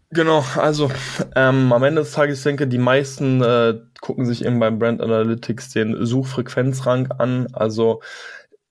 [0.10, 0.90] Genau, also
[1.36, 5.70] ähm, am Ende des Tages denke die meisten äh, gucken sich eben beim Brand Analytics
[5.70, 7.48] den Suchfrequenzrang an.
[7.54, 8.02] Also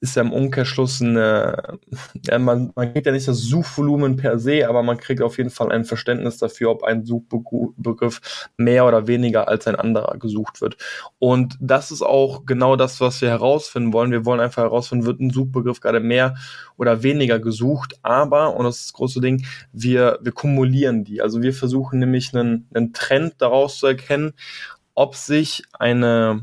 [0.05, 1.79] ist ja im Umkehrschluss eine,
[2.27, 5.49] ja, man, man kriegt ja nicht das Suchvolumen per se, aber man kriegt auf jeden
[5.49, 10.77] Fall ein Verständnis dafür, ob ein Suchbegriff mehr oder weniger als ein anderer gesucht wird.
[11.19, 14.11] Und das ist auch genau das, was wir herausfinden wollen.
[14.11, 16.37] Wir wollen einfach herausfinden, wird ein Suchbegriff gerade mehr
[16.77, 21.23] oder weniger gesucht, aber, und das ist das große Ding, wir, wir kumulieren die.
[21.23, 24.35] Also wir versuchen nämlich einen, einen Trend daraus zu erkennen,
[24.95, 26.43] ob sich eine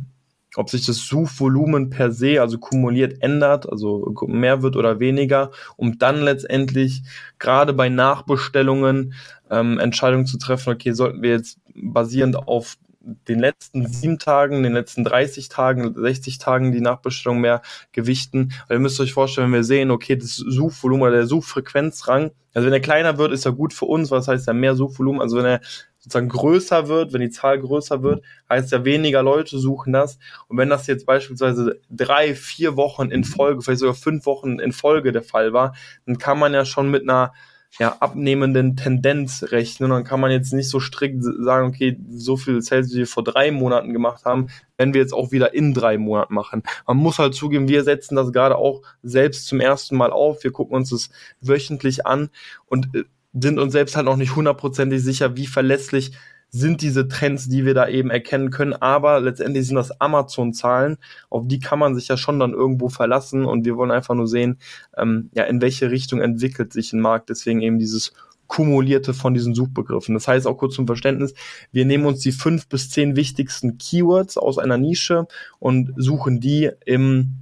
[0.55, 5.97] ob sich das Suchvolumen per se, also kumuliert ändert, also mehr wird oder weniger, um
[5.97, 7.03] dann letztendlich
[7.39, 9.13] gerade bei Nachbestellungen
[9.49, 14.73] ähm, Entscheidungen zu treffen, okay, sollten wir jetzt basierend auf den letzten sieben Tagen, den
[14.73, 17.61] letzten 30 Tagen, 60 Tagen die Nachbestellung mehr
[17.91, 18.53] gewichten.
[18.67, 22.65] Weil ihr müsst euch vorstellen, wenn wir sehen, okay, das Suchvolumen oder der Suchfrequenzrang, also
[22.65, 25.21] wenn er kleiner wird, ist er gut für uns, was heißt ja mehr Suchvolumen.
[25.21, 25.61] Also wenn er
[26.01, 30.17] sozusagen größer wird, wenn die Zahl größer wird, heißt ja weniger Leute suchen das.
[30.47, 34.71] Und wenn das jetzt beispielsweise drei, vier Wochen in Folge, vielleicht sogar fünf Wochen in
[34.71, 37.33] Folge der Fall war, dann kann man ja schon mit einer
[37.79, 39.91] ja, abnehmenden Tendenz rechnen.
[39.91, 43.23] Dann kann man jetzt nicht so strikt sagen, okay, so viel Sales, wie wir vor
[43.23, 46.63] drei Monaten gemacht haben, wenn wir jetzt auch wieder in drei Monaten machen.
[46.87, 50.43] Man muss halt zugeben, wir setzen das gerade auch selbst zum ersten Mal auf.
[50.43, 52.29] Wir gucken uns das wöchentlich an
[52.65, 56.11] und äh, sind uns selbst halt noch nicht hundertprozentig sicher, wie verlässlich
[56.49, 58.73] sind diese Trends, die wir da eben erkennen können.
[58.73, 60.97] Aber letztendlich sind das Amazon-Zahlen,
[61.29, 63.45] auf die kann man sich ja schon dann irgendwo verlassen.
[63.45, 64.59] Und wir wollen einfach nur sehen,
[64.97, 67.29] ähm, ja, in welche Richtung entwickelt sich ein Markt.
[67.29, 68.11] Deswegen eben dieses
[68.47, 70.13] kumulierte von diesen Suchbegriffen.
[70.13, 71.33] Das heißt auch kurz zum Verständnis,
[71.71, 75.25] wir nehmen uns die fünf bis zehn wichtigsten Keywords aus einer Nische
[75.59, 77.40] und suchen die im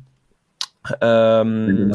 [1.02, 1.92] ähm,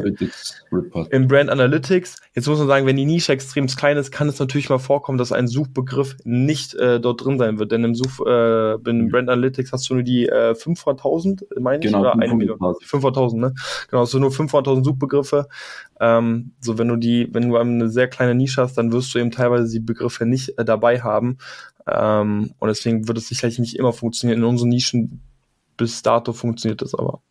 [1.11, 2.16] Im Brand Analytics.
[2.35, 5.16] Jetzt muss man sagen, wenn die Nische extrem klein ist, kann es natürlich mal vorkommen,
[5.16, 7.73] dass ein Suchbegriff nicht äh, dort drin sein wird.
[7.73, 11.90] Denn im, Such, äh, im Brand Analytics hast du nur die äh, 500.000, meine ich,
[11.90, 12.59] genau, oder eine Million?
[12.59, 13.55] 500.000, ne?
[13.88, 15.49] Genau, hast du nur 500.000 Suchbegriffe.
[15.99, 19.18] Ähm, so, wenn du die, wenn du eine sehr kleine Nische hast, dann wirst du
[19.18, 21.38] eben teilweise die Begriffe nicht äh, dabei haben.
[21.87, 24.40] Ähm, und deswegen wird es sicherlich nicht immer funktionieren.
[24.40, 25.23] In unseren Nischen
[25.77, 27.23] bis dato funktioniert das aber.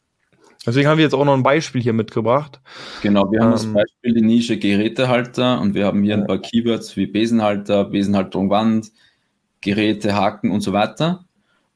[0.65, 2.61] Deswegen haben wir jetzt auch noch ein Beispiel hier mitgebracht.
[3.01, 6.39] Genau, wir haben ähm, als Beispiel die Nische Gerätehalter und wir haben hier ein paar
[6.39, 8.91] Keywords wie Besenhalter, Besenhalterung Wand,
[9.61, 11.25] Geräte, Haken und so weiter.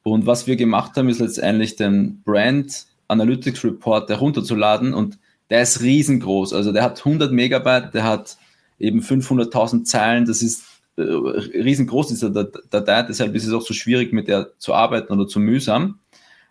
[0.03, 5.19] Und was wir gemacht haben, ist letztendlich den Brand Analytics Report herunterzuladen und
[5.49, 6.53] der ist riesengroß.
[6.53, 8.37] Also der hat 100 Megabyte, der hat
[8.79, 10.25] eben 500.000 Zeilen.
[10.25, 10.63] Das ist
[10.97, 13.03] äh, riesengroß, diese Datei.
[13.03, 15.99] Deshalb ist es auch so schwierig, mit der zu arbeiten oder zu mühsam.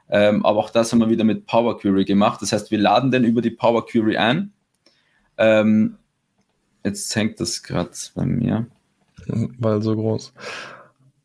[0.09, 2.41] Ähm, aber auch das haben wir wieder mit Power Query gemacht.
[2.43, 4.53] Das heißt, wir laden den über die Power Query ein.
[5.37, 5.97] Ähm,
[6.85, 8.67] jetzt hängt das gerade bei mir.
[9.27, 10.33] Weil so groß.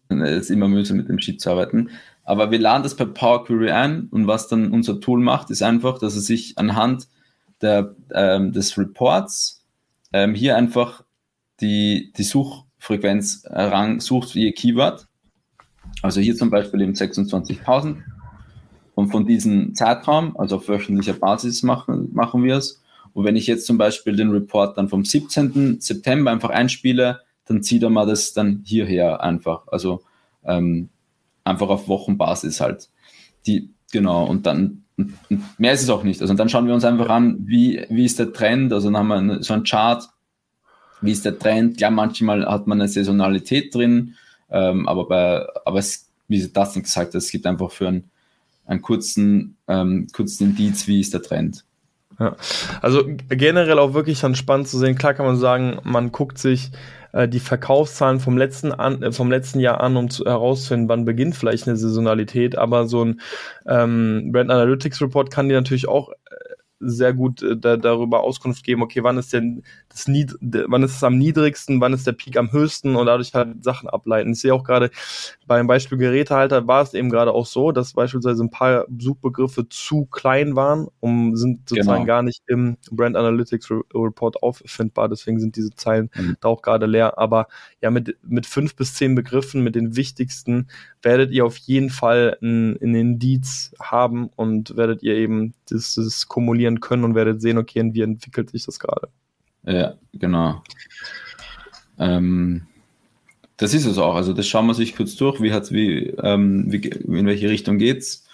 [0.10, 1.90] Es ist immer mühsam mit dem Sheet zu arbeiten.
[2.24, 5.64] Aber wir laden das per Power Query ein und was dann unser Tool macht, ist
[5.64, 7.08] einfach, dass er sich anhand
[7.62, 9.66] der, ähm, des Reports
[10.14, 11.04] ähm, hier einfach
[11.62, 15.08] die, die Suchfrequenz rang sucht je Keyword.
[16.02, 17.98] Also hier zum Beispiel eben 26.000
[19.02, 22.82] und von diesem Zeitraum, also auf wöchentlicher Basis machen, machen wir es.
[23.14, 25.82] Und wenn ich jetzt zum Beispiel den Report dann vom 17.
[25.82, 29.68] September einfach einspiele, dann zieht er mal das dann hierher einfach.
[29.68, 30.04] Also
[30.46, 30.90] ähm,
[31.44, 32.90] einfach auf Wochenbasis halt.
[33.48, 35.16] Die, genau, und dann und
[35.58, 36.22] mehr ist es auch nicht.
[36.22, 38.72] Also dann schauen wir uns einfach an, wie, wie ist der Trend.
[38.72, 40.08] Also dann haben wir so ein Chart,
[41.02, 41.78] wie ist der Trend.
[41.78, 44.14] Klar, manchmal hat man eine Saisonalität drin,
[44.52, 48.11] ähm, aber bei, aber es, wie das nicht gesagt hat, es gibt einfach für einen,
[48.72, 51.66] einen kurzen, ähm, kurzen Indiz, wie ist der Trend.
[52.20, 52.36] Ja.
[52.82, 54.96] Also generell auch wirklich dann spannend zu sehen.
[54.96, 56.72] Klar kann man sagen, man guckt sich
[57.12, 61.04] äh, die Verkaufszahlen vom letzten, an, äh, vom letzten Jahr an, um zu, herauszufinden, wann
[61.04, 62.58] beginnt vielleicht eine Saisonalität.
[62.58, 63.22] Aber so ein
[63.68, 66.12] ähm, Brand Analytics Report kann dir natürlich auch
[66.82, 70.96] sehr gut äh, da, darüber Auskunft geben, okay, wann ist denn das Nied wann ist
[70.96, 74.32] es am niedrigsten, wann ist der Peak am höchsten und dadurch halt Sachen ableiten.
[74.32, 74.90] Ich sehe auch gerade
[75.48, 80.06] beim Beispiel Gerätehalter war es eben gerade auch so, dass beispielsweise ein paar Suchbegriffe zu
[80.06, 82.08] klein waren, um sind sozusagen genau.
[82.08, 85.10] gar nicht im Brand Analytics Report auffindbar.
[85.10, 86.38] Deswegen sind diese Zeilen mhm.
[86.40, 87.18] da auch gerade leer.
[87.18, 87.48] Aber
[87.82, 90.68] ja, mit, mit fünf bis zehn Begriffen, mit den wichtigsten,
[91.02, 96.28] werdet ihr auf jeden Fall ein, ein Indiz haben und werdet ihr eben das, das
[96.28, 99.10] kumulieren können und werdet sehen, okay, wie entwickelt sich das gerade.
[99.64, 100.64] Ja, genau.
[102.00, 102.68] Ähm,
[103.58, 104.16] das ist es auch.
[104.16, 107.78] Also das schauen wir sich kurz durch, wie hat wie, ähm, wie in welche Richtung
[107.78, 108.28] geht's.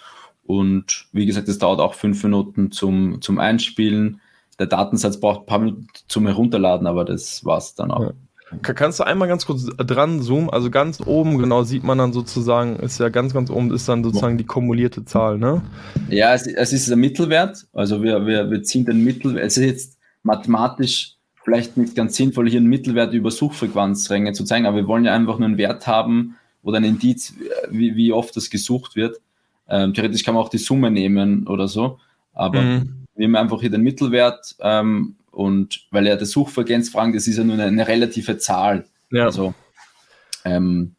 [0.44, 4.20] Und wie gesagt, es dauert auch fünf Minuten zum, zum Einspielen.
[4.58, 8.02] Der Datensatz braucht ein paar Minuten zum Herunterladen, aber das war's dann auch.
[8.02, 8.12] Ja.
[8.62, 10.50] Kannst du einmal ganz kurz dran zoomen?
[10.50, 14.02] Also ganz oben genau sieht man dann sozusagen, ist ja ganz, ganz oben ist dann
[14.02, 15.62] sozusagen die kumulierte Zahl, ne?
[16.08, 17.66] Ja, es, es ist der Mittelwert.
[17.72, 19.44] Also wir, wir, wir ziehen den Mittelwert.
[19.44, 24.66] Es ist jetzt mathematisch vielleicht nicht ganz sinnvoll, hier einen Mittelwert über Suchfrequenzränge zu zeigen,
[24.66, 27.34] aber wir wollen ja einfach nur einen Wert haben oder ein Indiz,
[27.70, 29.18] wie, wie oft das gesucht wird.
[29.66, 31.98] Ähm, theoretisch kann man auch die Summe nehmen oder so,
[32.34, 33.06] aber mhm.
[33.14, 37.44] wir haben einfach hier den Mittelwert ähm, und weil ja der Suchfrequenzfragen, das ist ja
[37.44, 38.86] nur eine, eine relative Zahl.
[39.12, 39.26] Ja.
[39.26, 39.54] Also,
[40.44, 40.96] ähm,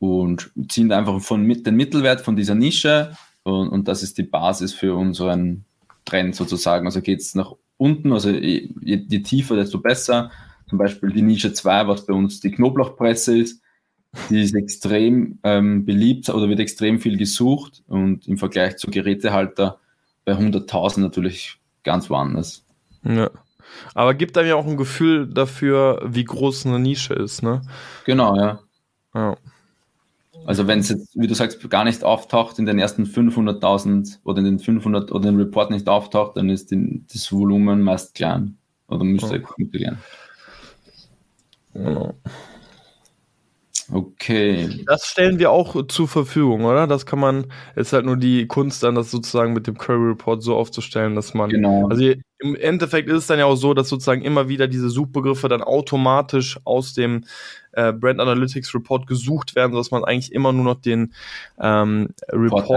[0.00, 4.24] und ziehen einfach von mit den Mittelwert von dieser Nische und, und das ist die
[4.24, 5.64] Basis für unseren
[6.04, 6.86] Trend sozusagen.
[6.86, 10.32] Also geht es nach unten, also je, je, tiefer, desto besser.
[10.68, 13.62] Zum Beispiel die Nische 2, was bei uns die Knoblauchpresse ist,
[14.28, 19.78] die ist extrem ähm, beliebt oder wird extrem viel gesucht und im Vergleich zu Gerätehalter
[20.24, 22.64] bei 100.000 natürlich ganz woanders.
[23.02, 23.30] Ja.
[23.94, 27.62] Aber gibt einem ja auch ein Gefühl dafür, wie groß eine Nische ist, ne?
[28.04, 28.60] Genau, ja.
[29.14, 29.36] ja.
[30.46, 34.38] Also wenn es jetzt, wie du sagst, gar nicht auftaucht in den ersten 500.000 oder
[34.38, 38.56] in den 500 oder im Report nicht auftaucht, dann ist die, das Volumen meist klein
[38.88, 39.66] oder müsste ja.
[39.70, 39.98] klein.
[41.74, 42.14] Genau.
[43.92, 44.84] Okay.
[44.86, 46.86] Das stellen wir auch zur Verfügung, oder?
[46.86, 50.42] Das kann man, ist halt nur die Kunst dann, das sozusagen mit dem Query Report
[50.42, 51.88] so aufzustellen, dass man, genau.
[51.88, 55.48] also im Endeffekt ist es dann ja auch so, dass sozusagen immer wieder diese Suchbegriffe
[55.48, 57.24] dann automatisch aus dem
[57.72, 61.12] äh, Brand Analytics Report gesucht werden, sodass man eigentlich immer nur noch den
[61.60, 62.68] ähm, Report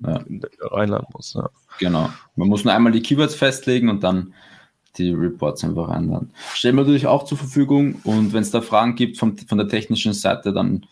[0.00, 0.20] ja.
[0.60, 1.34] reinladen muss.
[1.34, 1.50] Ja.
[1.78, 2.10] Genau.
[2.36, 4.34] Man muss nur einmal die Keywords festlegen und dann
[4.98, 6.30] die Reports einfach ändern.
[6.54, 9.68] Stellen wir natürlich auch zur Verfügung und wenn es da Fragen gibt vom, von der
[9.68, 10.86] technischen Seite, dann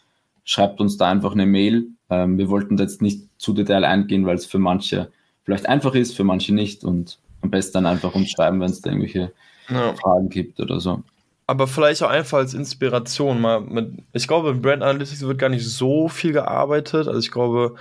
[0.44, 1.88] schreibt uns da einfach eine Mail.
[2.08, 5.10] Ähm, wir wollten da jetzt nicht zu Detail eingehen, weil es für manche
[5.44, 8.80] vielleicht einfach ist, für manche nicht und am besten dann einfach uns schreiben, wenn es
[8.80, 9.32] da irgendwelche
[9.68, 9.94] ja.
[9.94, 11.02] Fragen gibt oder so
[11.48, 15.48] aber vielleicht auch einfach als Inspiration mal mit, ich glaube, in Brand Analytics wird gar
[15.48, 17.06] nicht so viel gearbeitet.
[17.06, 17.76] Also ich glaube,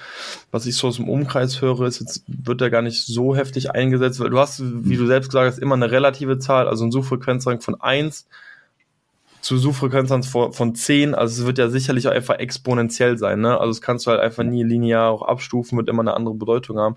[0.52, 3.72] was ich so aus dem Umkreis höre, ist jetzt, wird da gar nicht so heftig
[3.72, 6.92] eingesetzt, weil du hast, wie du selbst gesagt hast, immer eine relative Zahl, also ein
[6.92, 8.28] Suchfrequenzrang von eins
[9.42, 13.60] zu Suchfrequenzen von, 10, also es wird ja sicherlich auch einfach exponentiell sein, ne?
[13.60, 16.80] Also das kannst du halt einfach nie linear auch abstufen, wird immer eine andere Bedeutung
[16.80, 16.96] haben.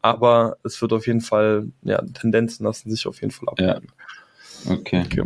[0.00, 3.88] Aber es wird auf jeden Fall, ja, Tendenzen lassen sich auf jeden Fall ableiten.
[4.64, 4.74] Ja.
[4.74, 5.02] Okay.
[5.04, 5.24] okay.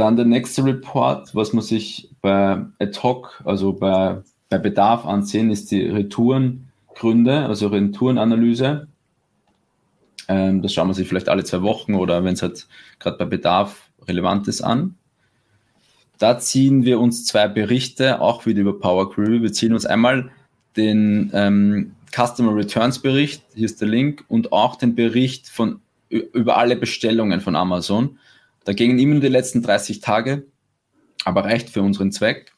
[0.00, 5.50] Dann der nächste Report, was man sich bei ad hoc, also bei, bei Bedarf ansehen,
[5.50, 8.88] ist die Retourengründe, also Retourenanalyse.
[10.26, 12.66] Ähm, das schauen wir sich vielleicht alle zwei Wochen oder wenn es halt
[12.98, 14.94] gerade bei Bedarf relevant ist an.
[16.16, 19.42] Da ziehen wir uns zwei Berichte, auch wieder über Power Query.
[19.42, 20.30] Wir ziehen uns einmal
[20.78, 26.56] den ähm, Customer Returns Bericht, hier ist der Link, und auch den Bericht von, über
[26.56, 28.16] alle Bestellungen von Amazon.
[28.70, 30.46] Da gingen immer nur die letzten 30 Tage,
[31.24, 32.52] aber reicht für unseren Zweck.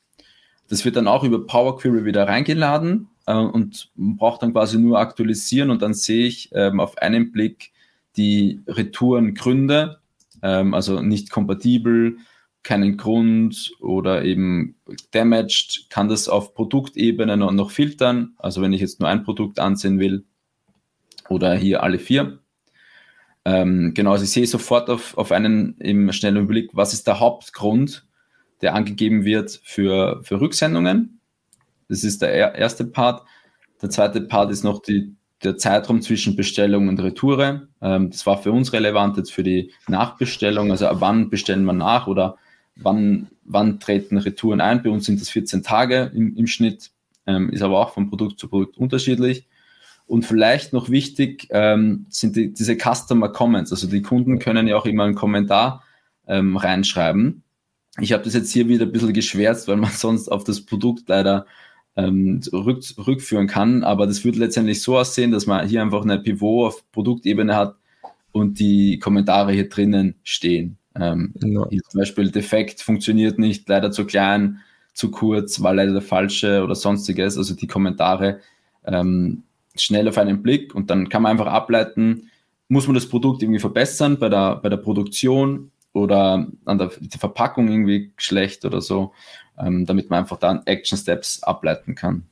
[0.69, 4.99] Das wird dann auch über Power Query wieder reingeladen äh, und braucht dann quasi nur
[4.99, 7.73] aktualisieren und dann sehe ich ähm, auf einen Blick
[8.19, 10.01] die Retourengründe,
[10.43, 12.19] ähm, also nicht kompatibel,
[12.63, 14.75] keinen Grund oder eben
[15.13, 18.35] damaged, kann das auf Produktebene noch, noch filtern.
[18.37, 20.27] Also wenn ich jetzt nur ein Produkt ansehen will
[21.31, 22.42] oder hier alle vier.
[23.45, 27.21] Ähm, genau, also ich sehe sofort auf, auf einen im schnellen Überblick, was ist der
[27.21, 28.07] Hauptgrund,
[28.61, 31.21] der angegeben wird für, für Rücksendungen.
[31.89, 33.25] Das ist der erste Part.
[33.83, 37.69] Der zweite Part ist noch die, der Zeitraum zwischen Bestellung und Retoure.
[37.81, 40.71] Ähm, das war für uns relevant jetzt für die Nachbestellung.
[40.71, 42.39] Also wann bestellen wir nach oder
[42.77, 44.83] wann, wann treten Retouren ein.
[44.83, 46.93] Bei uns sind das 14 Tage im, im Schnitt,
[47.27, 49.47] ähm, ist aber auch von Produkt zu Produkt unterschiedlich.
[50.07, 53.71] Und vielleicht noch wichtig ähm, sind die, diese Customer Comments.
[53.71, 55.85] Also die Kunden können ja auch immer einen Kommentar
[56.27, 57.43] ähm, reinschreiben.
[58.01, 61.09] Ich habe das jetzt hier wieder ein bisschen geschwärzt, weil man sonst auf das Produkt
[61.09, 61.47] leider
[61.97, 63.85] ähm, rück, rückführen kann.
[63.85, 67.77] Aber das würde letztendlich so aussehen, dass man hier einfach eine Pivot auf Produktebene hat
[68.33, 70.79] und die Kommentare hier drinnen stehen.
[70.95, 71.67] Ähm, ja.
[71.89, 74.61] Zum Beispiel defekt funktioniert nicht, leider zu klein,
[74.93, 77.39] zu kurz, war leider der falsche oder sonstiges.
[77.39, 78.41] Also die Kommentare
[78.85, 79.43] ähm,
[79.77, 82.31] schnell auf einen Blick und dann kann man einfach ableiten,
[82.69, 87.21] muss man das Produkt irgendwie verbessern bei der, bei der Produktion oder an der, der
[87.21, 89.13] Verpackung irgendwie schlecht oder so,
[89.59, 92.25] ähm, damit man einfach dann Action Steps ableiten kann.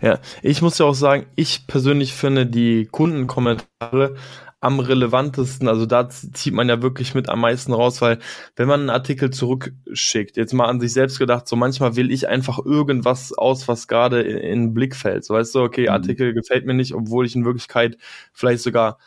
[0.00, 4.16] Ja, ich muss ja auch sagen, ich persönlich finde die Kundenkommentare
[4.60, 5.68] am relevantesten.
[5.68, 8.18] Also da zieht man ja wirklich mit am meisten raus, weil
[8.56, 12.28] wenn man einen Artikel zurückschickt, jetzt mal an sich selbst gedacht, so manchmal will ich
[12.28, 15.24] einfach irgendwas aus, was gerade in, in den Blick fällt.
[15.24, 15.90] So weißt du, okay, mhm.
[15.90, 17.96] Artikel gefällt mir nicht, obwohl ich in Wirklichkeit
[18.32, 18.98] vielleicht sogar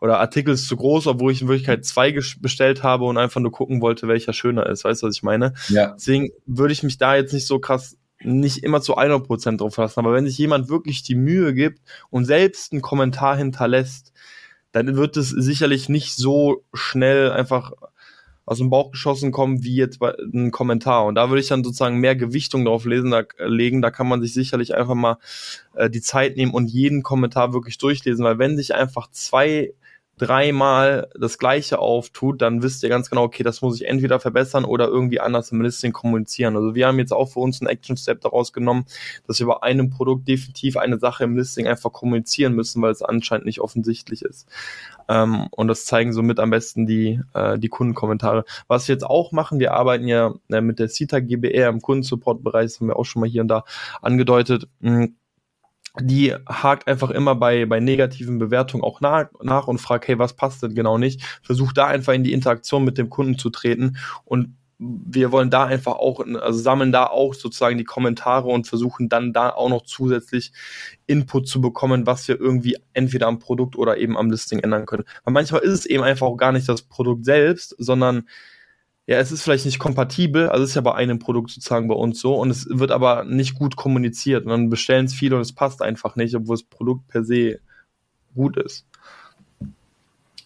[0.00, 3.52] oder Artikel ist zu groß, obwohl ich in Wirklichkeit zwei bestellt habe und einfach nur
[3.52, 4.84] gucken wollte, welcher schöner ist.
[4.84, 5.52] Weißt du, was ich meine?
[5.68, 5.92] Ja.
[5.92, 10.00] Deswegen würde ich mich da jetzt nicht so krass nicht immer zu 100% drauf verlassen.
[10.00, 11.80] Aber wenn sich jemand wirklich die Mühe gibt
[12.10, 14.12] und selbst einen Kommentar hinterlässt,
[14.72, 17.72] dann wird es sicherlich nicht so schnell einfach
[18.44, 21.04] aus dem Bauch geschossen kommen wie jetzt bei einem Kommentar.
[21.04, 23.82] Und da würde ich dann sozusagen mehr Gewichtung drauf lesen, da, legen.
[23.82, 25.18] Da kann man sich sicherlich einfach mal
[25.74, 29.74] äh, die Zeit nehmen und jeden Kommentar wirklich durchlesen, weil wenn sich einfach zwei
[30.18, 34.64] dreimal das gleiche auftut, dann wisst ihr ganz genau, okay, das muss ich entweder verbessern
[34.64, 36.56] oder irgendwie anders im Listing kommunizieren.
[36.56, 38.84] Also wir haben jetzt auch für uns einen Action Step daraus genommen,
[39.26, 43.02] dass wir bei einem Produkt definitiv eine Sache im Listing einfach kommunizieren müssen, weil es
[43.02, 44.48] anscheinend nicht offensichtlich ist.
[45.08, 48.44] Ähm, und das zeigen somit am besten die, äh, die Kundenkommentare.
[48.68, 52.66] Was wir jetzt auch machen, wir arbeiten ja äh, mit der CITA GBR im Kundensupport-Bereich,
[52.66, 53.64] das haben wir auch schon mal hier und da
[54.02, 54.68] angedeutet.
[54.80, 55.08] Mh,
[56.00, 60.34] die hakt einfach immer bei, bei negativen Bewertungen auch nach, nach und fragt, hey, was
[60.34, 61.22] passt denn genau nicht?
[61.42, 65.64] Versucht da einfach in die Interaktion mit dem Kunden zu treten und wir wollen da
[65.64, 69.82] einfach auch, also sammeln da auch sozusagen die Kommentare und versuchen dann da auch noch
[69.82, 70.52] zusätzlich
[71.06, 75.04] Input zu bekommen, was wir irgendwie entweder am Produkt oder eben am Listing ändern können.
[75.24, 78.24] Weil manchmal ist es eben einfach auch gar nicht das Produkt selbst, sondern
[79.06, 81.94] ja, es ist vielleicht nicht kompatibel, also es ist ja bei einem Produkt sozusagen bei
[81.94, 85.42] uns so und es wird aber nicht gut kommuniziert und dann bestellen es viele und
[85.42, 87.58] es passt einfach nicht, obwohl das Produkt per se
[88.34, 88.86] gut ist.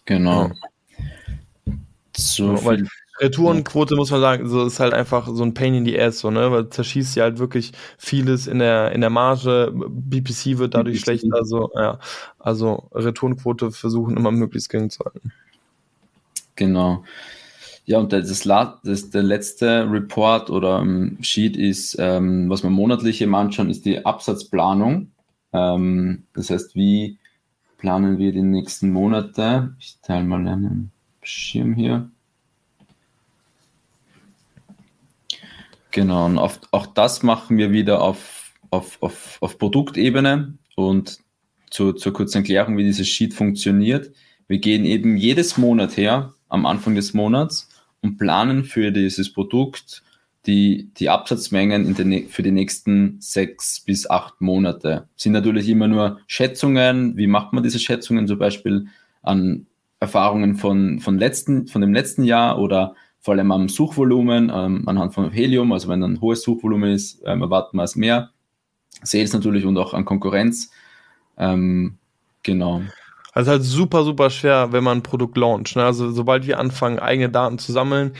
[0.05, 0.47] Genau.
[0.47, 1.73] Ja.
[2.15, 2.87] So weil
[3.19, 6.29] Retourenquote muss man sagen, so ist halt einfach so ein Pain in the Ass, so,
[6.29, 10.97] ne, weil zerschießt ja halt wirklich vieles in der, in der Marge, BPC wird dadurch
[10.97, 11.03] BPC.
[11.03, 11.99] schlechter, also, ja,
[12.37, 15.31] also Retourenquote versuchen immer möglichst gering zu halten.
[16.55, 17.03] Genau.
[17.87, 18.43] Ja, und das,
[18.83, 23.85] das, der letzte Report oder um, Sheet ist, ähm, was wir monatlich eben anschauen, ist
[23.85, 25.11] die Absatzplanung.
[25.53, 27.17] Ähm, das heißt, wie
[27.77, 29.73] planen wir die nächsten Monate?
[29.79, 32.11] Ich teile mal einen Schirm hier.
[35.91, 41.19] Genau, und auf, auch das machen wir wieder auf, auf, auf, auf Produktebene und
[41.69, 44.11] zu, zur kurzen Erklärung, wie dieses Sheet funktioniert.
[44.49, 47.69] Wir gehen eben jedes Monat her, am Anfang des Monats,
[48.01, 50.03] und planen für dieses Produkt
[50.45, 55.07] die, die Absatzmengen den, für die nächsten sechs bis acht Monate.
[55.17, 57.17] Sind natürlich immer nur Schätzungen.
[57.17, 58.27] Wie macht man diese Schätzungen?
[58.27, 58.87] Zum Beispiel
[59.21, 59.67] an
[59.99, 65.13] Erfahrungen von, von, letzten, von dem letzten Jahr oder vor allem am Suchvolumen, ähm, anhand
[65.13, 65.73] von Helium.
[65.73, 68.29] Also wenn ein hohes Suchvolumen ist, ähm, erwarten wir es mehr.
[69.03, 70.71] Sales natürlich und auch an Konkurrenz.
[71.37, 71.97] Ähm,
[72.43, 72.83] genau.
[73.33, 75.75] Also halt super, super schwer, wenn man ein Produkt launcht.
[75.75, 75.83] Ne?
[75.83, 78.13] Also sobald wir anfangen, eigene Daten zu sammeln,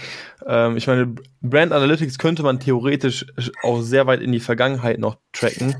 [0.45, 3.25] ähm, ich meine, Brand Analytics könnte man theoretisch
[3.63, 5.75] auch sehr weit in die Vergangenheit noch tracken,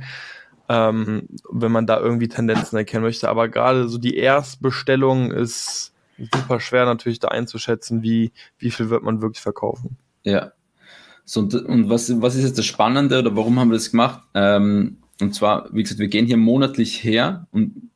[0.70, 3.30] ähm, wenn man da irgendwie Tendenzen erkennen möchte.
[3.30, 5.94] Aber gerade so die Erstbestellung ist
[6.32, 9.98] super schwer natürlich da einzuschätzen, wie, wie viel wird man wirklich verkaufen.
[10.24, 10.52] Ja.
[11.26, 14.22] So, und, und was, was ist jetzt das Spannende oder warum haben wir das gemacht?
[14.34, 17.90] Ähm, und zwar, wie gesagt, wir gehen hier monatlich her und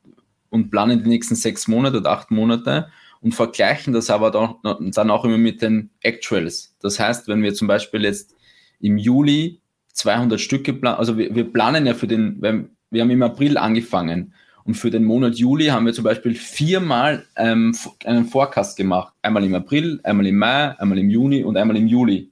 [0.52, 2.88] und planen die nächsten sechs Monate oder acht Monate
[3.22, 6.76] und vergleichen das aber dann auch immer mit den Actuals.
[6.80, 8.34] Das heißt, wenn wir zum Beispiel jetzt
[8.78, 9.60] im Juli
[9.94, 12.42] 200 Stücke planen, also wir, wir planen ja für den,
[12.90, 14.34] wir haben im April angefangen
[14.64, 17.74] und für den Monat Juli haben wir zum Beispiel viermal ähm,
[18.04, 19.14] einen Forecast gemacht.
[19.22, 22.30] Einmal im April, einmal im Mai, einmal im Juni und einmal im Juli.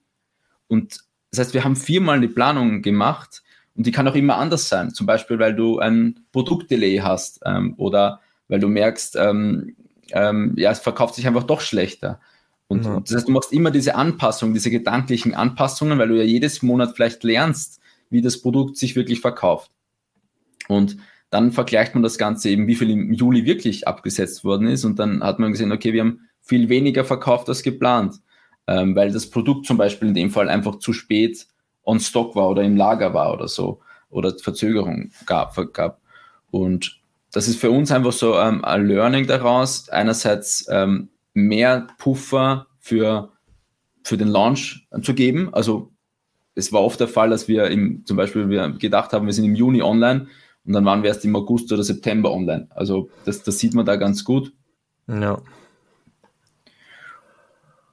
[0.68, 0.98] Und
[1.30, 3.42] das heißt, wir haben viermal die Planung gemacht
[3.76, 4.92] und die kann auch immer anders sein.
[4.92, 9.76] Zum Beispiel, weil du ein Produktdelay hast ähm, oder weil du merkst, ähm,
[10.12, 12.20] ähm, ja, es verkauft sich einfach doch schlechter.
[12.68, 13.00] Und, ja.
[13.00, 16.92] das heißt, du machst immer diese Anpassungen, diese gedanklichen Anpassungen, weil du ja jedes Monat
[16.94, 19.70] vielleicht lernst, wie das Produkt sich wirklich verkauft.
[20.68, 20.96] Und
[21.30, 24.84] dann vergleicht man das Ganze eben, wie viel im Juli wirklich abgesetzt worden ist.
[24.84, 28.16] Und dann hat man gesehen, okay, wir haben viel weniger verkauft als geplant,
[28.66, 31.46] ähm, weil das Produkt zum Beispiel in dem Fall einfach zu spät
[31.84, 35.54] on stock war oder im Lager war oder so oder Verzögerung gab.
[35.72, 36.00] gab.
[36.50, 37.00] Und
[37.32, 39.88] das ist für uns einfach so ähm, ein Learning daraus.
[39.88, 43.30] Einerseits ähm, mehr Puffer für,
[44.02, 45.54] für den Launch zu geben.
[45.54, 45.92] Also
[46.54, 49.44] es war oft der Fall, dass wir im, zum Beispiel wir gedacht haben, wir sind
[49.44, 50.26] im Juni online
[50.64, 52.66] und dann waren wir erst im August oder September online.
[52.70, 54.52] Also das, das sieht man da ganz gut.
[55.06, 55.40] Ja.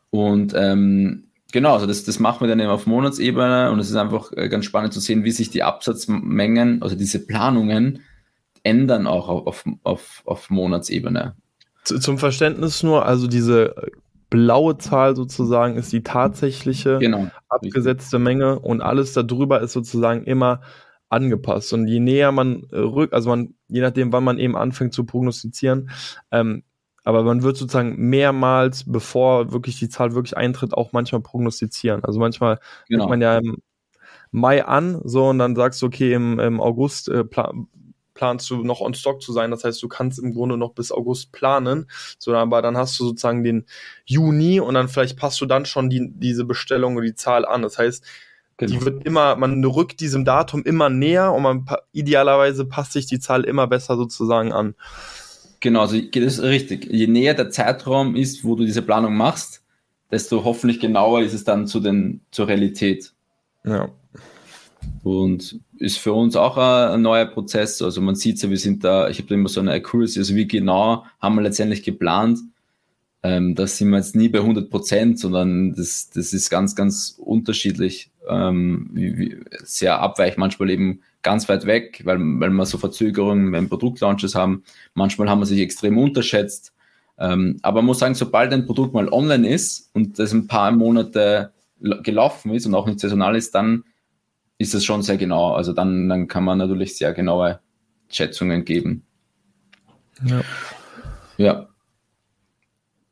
[0.09, 3.95] Und ähm, Genau, also das, das machen wir dann eben auf Monatsebene und es ist
[3.95, 8.01] einfach äh, ganz spannend zu sehen, wie sich die Absatzmengen, also diese Planungen
[8.63, 11.35] ändern auch auf, auf, auf Monatsebene.
[11.83, 13.75] Zum Verständnis nur, also diese
[14.29, 20.61] blaue Zahl sozusagen ist die tatsächliche genau, abgesetzte Menge und alles darüber ist sozusagen immer
[21.09, 21.71] angepasst.
[21.71, 25.05] Und je näher man äh, rückt, also man, je nachdem, wann man eben anfängt zu
[25.05, 25.89] prognostizieren,
[26.31, 26.63] ähm,
[27.07, 32.03] aber man wird sozusagen mehrmals, bevor wirklich die Zahl wirklich eintritt, auch manchmal prognostizieren.
[32.03, 33.03] Also manchmal genau.
[33.03, 33.57] fängt man ja im
[34.31, 37.67] Mai an, so und dann sagst du, okay, im, im August äh, plan,
[38.13, 39.51] planst du noch on stock zu sein.
[39.51, 41.89] Das heißt, du kannst im Grunde noch bis August planen.
[42.19, 43.67] So, aber dann hast du sozusagen den
[44.03, 47.61] Juni und dann vielleicht passt du dann schon die, diese Bestellung oder die Zahl an.
[47.61, 48.05] Das heißt,
[48.59, 48.71] Genau.
[48.71, 53.19] Die wird immer, man rückt diesem Datum immer näher und man idealerweise passt sich die
[53.19, 54.73] Zahl immer besser sozusagen an.
[55.59, 56.85] Genau, also das ist richtig.
[56.85, 59.63] Je näher der Zeitraum ist, wo du diese Planung machst,
[60.11, 63.13] desto hoffentlich genauer ist es dann zu den, zur Realität.
[63.65, 63.89] Ja.
[65.03, 67.81] Und ist für uns auch ein, ein neuer Prozess.
[67.81, 70.35] Also man sieht ja, wir sind da, ich habe da immer so eine Accuracy, also
[70.35, 72.39] wie genau haben wir letztendlich geplant.
[73.23, 77.15] Ähm, da sind wir jetzt nie bei 100 Prozent, sondern das, das ist ganz, ganz
[77.17, 82.77] unterschiedlich, ähm, wie, wie, sehr abweichend, manchmal eben ganz weit weg, weil, weil wir so
[82.77, 84.63] Verzögerungen beim Produktlaunches haben.
[84.93, 86.73] Manchmal haben wir sich extrem unterschätzt.
[87.19, 90.71] Ähm, aber man muss sagen, sobald ein Produkt mal online ist und das ein paar
[90.71, 93.83] Monate gelaufen ist und auch nicht saisonal ist, dann
[94.57, 95.53] ist es schon sehr genau.
[95.53, 97.59] Also dann, dann kann man natürlich sehr genaue
[98.09, 99.03] Schätzungen geben.
[100.23, 100.41] Ja.
[101.37, 101.67] Ja.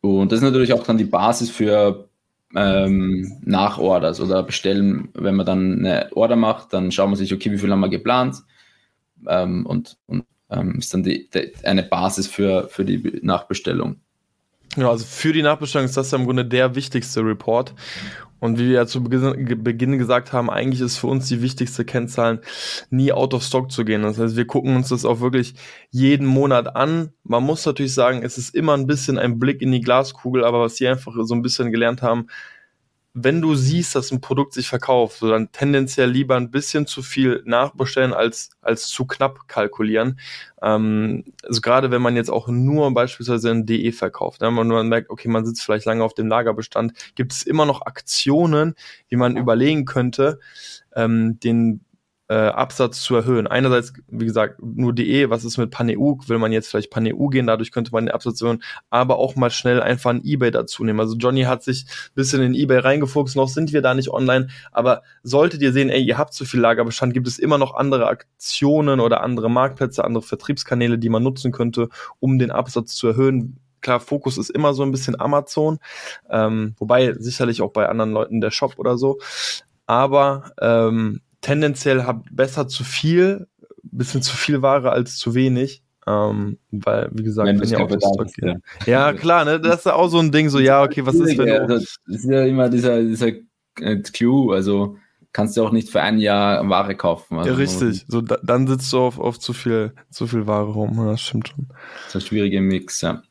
[0.01, 2.09] Und das ist natürlich auch dann die Basis für
[2.56, 7.52] ähm, Nachorders oder bestellen, wenn man dann eine Order macht, dann schaut man sich, okay,
[7.52, 8.43] wie viel haben wir geplant
[9.28, 13.98] ähm, und, und ähm, ist dann die, die, eine Basis für, für die Nachbestellung.
[14.76, 17.74] Ja, also für die Nachbestellung ist das ja im Grunde der wichtigste Report.
[18.39, 22.41] Und wie wir ja zu Beginn gesagt haben, eigentlich ist für uns die wichtigste Kennzahl,
[22.89, 24.03] nie out of stock zu gehen.
[24.03, 25.55] Das heißt, wir gucken uns das auch wirklich
[25.89, 27.13] jeden Monat an.
[27.23, 30.61] Man muss natürlich sagen, es ist immer ein bisschen ein Blick in die Glaskugel, aber
[30.61, 32.27] was sie einfach so ein bisschen gelernt haben,
[33.18, 37.01] wenn du siehst, dass ein Produkt sich verkauft, so dann tendenziell lieber ein bisschen zu
[37.01, 40.20] viel nachbestellen als, als zu knapp kalkulieren.
[40.61, 44.89] Ähm, also gerade wenn man jetzt auch nur beispielsweise ein DE verkauft, ne, man, man
[44.89, 48.76] merkt, okay, man sitzt vielleicht lange auf dem Lagerbestand, gibt es immer noch Aktionen,
[49.07, 50.39] wie man überlegen könnte,
[50.93, 51.86] ähm, den
[52.28, 53.45] äh, Absatz zu erhöhen.
[53.45, 56.15] Einerseits, wie gesagt, nur DE, was ist mit Paneu?
[56.28, 59.51] Will man jetzt vielleicht Paneu gehen, dadurch könnte man den Absatz erhöhen, aber auch mal
[59.51, 60.99] schnell einfach ein Ebay dazu nehmen.
[60.99, 64.47] Also Johnny hat sich ein bisschen in Ebay reingefuchst, noch sind wir da nicht online,
[64.71, 68.07] aber solltet ihr sehen, ey, ihr habt zu viel Lagerbestand, gibt es immer noch andere
[68.07, 73.59] Aktionen oder andere Marktplätze, andere Vertriebskanäle, die man nutzen könnte, um den Absatz zu erhöhen.
[73.82, 75.78] Klar, Fokus ist immer so ein bisschen Amazon,
[76.32, 79.19] ähm, wobei sicherlich auch bei anderen Leuten der Shop oder so.
[79.86, 83.48] Aber ähm, tendenziell habt besser zu viel,
[83.84, 85.84] bisschen zu viel Ware als zu wenig.
[86.08, 88.56] Ähm, weil, wie gesagt, wenn, wenn ihr auch das Stock ja.
[88.86, 91.48] ja, klar, ne, das ist auch so ein Ding, so, ja, okay, was ist, wenn
[91.48, 91.68] du...
[91.68, 93.30] Das ist ja immer dieser, dieser
[93.80, 94.98] äh, Clou, also
[95.34, 97.38] kannst du auch nicht für ein Jahr Ware kaufen.
[97.38, 98.06] Also ja, richtig.
[98.08, 100.96] So, da, dann sitzt du auf, auf zu viel, zu viel Ware rum.
[101.08, 101.68] Das stimmt schon.
[101.68, 103.22] Das ist ein schwieriger Mix, ja.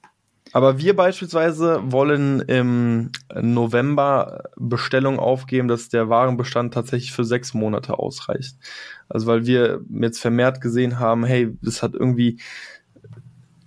[0.55, 7.98] Aber wir beispielsweise wollen im November Bestellung aufgeben, dass der Warenbestand tatsächlich für sechs Monate
[7.98, 8.57] ausreicht.
[9.09, 12.38] Also weil wir jetzt vermehrt gesehen haben, hey, das hat irgendwie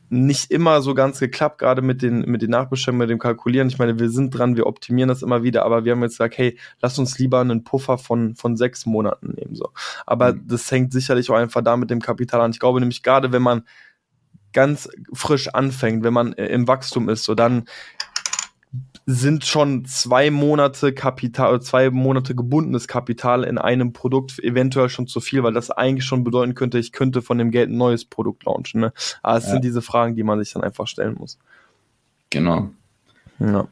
[0.10, 3.68] nicht immer so ganz geklappt, gerade mit den, mit den Nachbestellungen, mit dem Kalkulieren.
[3.68, 6.38] Ich meine, wir sind dran, wir optimieren das immer wieder, aber wir haben jetzt gesagt,
[6.38, 9.72] hey, lass uns lieber einen Puffer von, von sechs Monaten nehmen, so.
[10.06, 10.48] Aber mhm.
[10.48, 12.52] das hängt sicherlich auch einfach da mit dem Kapital an.
[12.52, 13.64] Ich glaube nämlich gerade, wenn man
[14.54, 17.66] ganz frisch anfängt, wenn man äh, im Wachstum ist, so dann
[19.10, 25.22] sind schon zwei Monate Kapital, zwei Monate gebundenes Kapital in einem Produkt eventuell schon zu
[25.22, 28.44] viel, weil das eigentlich schon bedeuten könnte, ich könnte von dem Geld ein neues Produkt
[28.44, 28.82] launchen.
[28.82, 28.94] Ne?
[29.24, 29.52] Aber es ja.
[29.52, 31.40] sind diese Fragen, die man sich dann einfach stellen muss.
[32.30, 32.70] Genau.
[33.40, 33.70] Ja.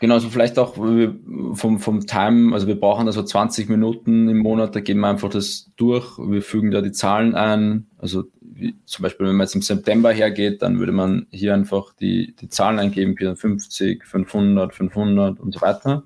[0.00, 4.74] Genau, also vielleicht auch vom, vom Time, also wir brauchen also 20 Minuten im Monat,
[4.76, 8.24] da gehen wir einfach das durch, wir fügen da die Zahlen ein, also
[8.58, 12.34] wie, zum Beispiel, wenn man jetzt im September hergeht, dann würde man hier einfach die,
[12.36, 16.02] die Zahlen eingeben, 450, 500, 500 und so weiter.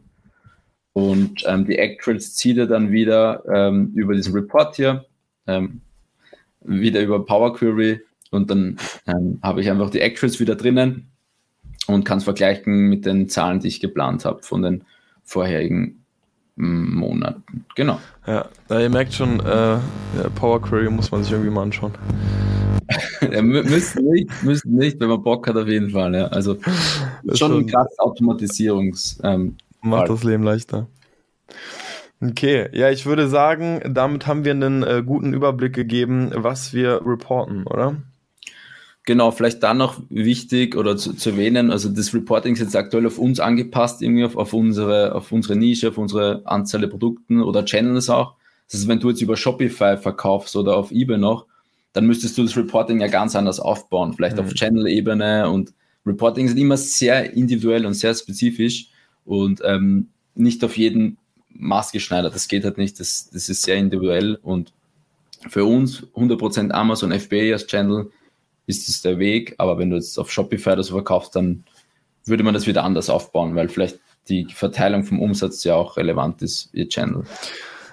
[0.93, 5.07] Und ähm, die Actuals zieht er dann wieder ähm, über diesen Report hier,
[5.47, 5.81] ähm,
[6.63, 8.77] wieder über Power Query und dann
[9.07, 11.11] ähm, habe ich einfach die Actuals wieder drinnen
[11.87, 14.85] und kann es vergleichen mit den Zahlen, die ich geplant habe von den
[15.23, 16.00] vorherigen
[16.61, 17.65] Monaten.
[17.75, 17.99] Genau.
[18.27, 19.79] Ja, ihr merkt schon, äh,
[20.35, 21.93] Power Query muss man sich irgendwie mal anschauen.
[23.33, 26.15] ja, müssen nicht, müssen nicht, wenn man Bock hat, auf jeden Fall.
[26.15, 26.27] Ja.
[26.27, 26.57] Also
[27.25, 29.21] schon, schon ein krasses Automatisierungs.
[29.23, 30.17] Ähm, Macht Fall.
[30.17, 30.87] das Leben leichter.
[32.23, 37.01] Okay, ja, ich würde sagen, damit haben wir einen äh, guten Überblick gegeben, was wir
[37.07, 37.97] reporten, oder?
[39.11, 43.09] Genau, vielleicht dann noch wichtig oder zu, zu erwähnen, also das Reporting ist jetzt aktuell
[43.09, 47.43] auf uns angepasst, irgendwie auf, auf, unsere, auf unsere Nische, auf unsere Anzahl der Produkten
[47.43, 48.37] oder Channels auch.
[48.71, 51.47] Das heißt, wenn du jetzt über Shopify verkaufst oder auf eBay noch,
[51.93, 54.45] dann müsstest du das Reporting ja ganz anders aufbauen, vielleicht mhm.
[54.45, 55.75] auf Channel-Ebene und
[56.07, 58.91] Reporting sind immer sehr individuell und sehr spezifisch
[59.25, 60.07] und ähm,
[60.37, 61.17] nicht auf jeden
[61.49, 62.33] maßgeschneidert.
[62.33, 64.73] Das geht halt nicht, das, das ist sehr individuell und
[65.49, 68.13] für uns 100% Amazon FBA als Channel
[68.71, 69.55] ist es der Weg.
[69.59, 71.64] Aber wenn du jetzt auf Shopify das verkaufst, dann
[72.25, 73.99] würde man das wieder anders aufbauen, weil vielleicht
[74.29, 77.25] die Verteilung vom Umsatz ja auch relevant ist, ihr Channel.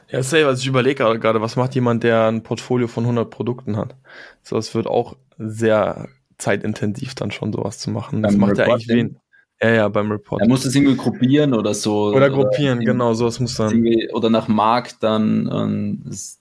[0.10, 3.76] Ja, safe, also ich überlege gerade, was macht jemand, der ein Portfolio von 100 Produkten
[3.76, 3.96] hat?
[4.42, 6.08] So, es wird auch sehr
[6.38, 8.24] zeitintensiv dann schon sowas zu machen.
[8.24, 9.20] Das macht ja eigentlich wen.
[9.62, 10.42] Ja, ja, beim Report.
[10.42, 12.14] Er muss das irgendwie gruppieren oder so.
[12.14, 13.84] Oder gruppieren, oder genau, sowas muss dann.
[14.14, 16.40] Oder nach Markt dann, ähm, das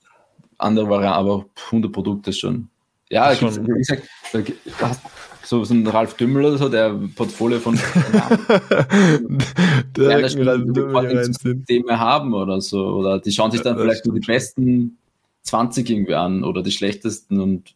[0.59, 2.69] andere Variante, aber 100 Produkte schon
[3.09, 3.67] ja, schon.
[3.67, 4.03] wie gesagt,
[5.47, 7.75] so, so ein Ralf Dümmel oder so, der Portfolio von
[9.95, 10.27] der ja,
[11.23, 12.85] Systeme haben oder so.
[12.85, 14.33] Oder die schauen sich dann ja, vielleicht nur die schon.
[14.33, 14.97] besten
[15.43, 17.75] 20 irgendwie an oder die schlechtesten und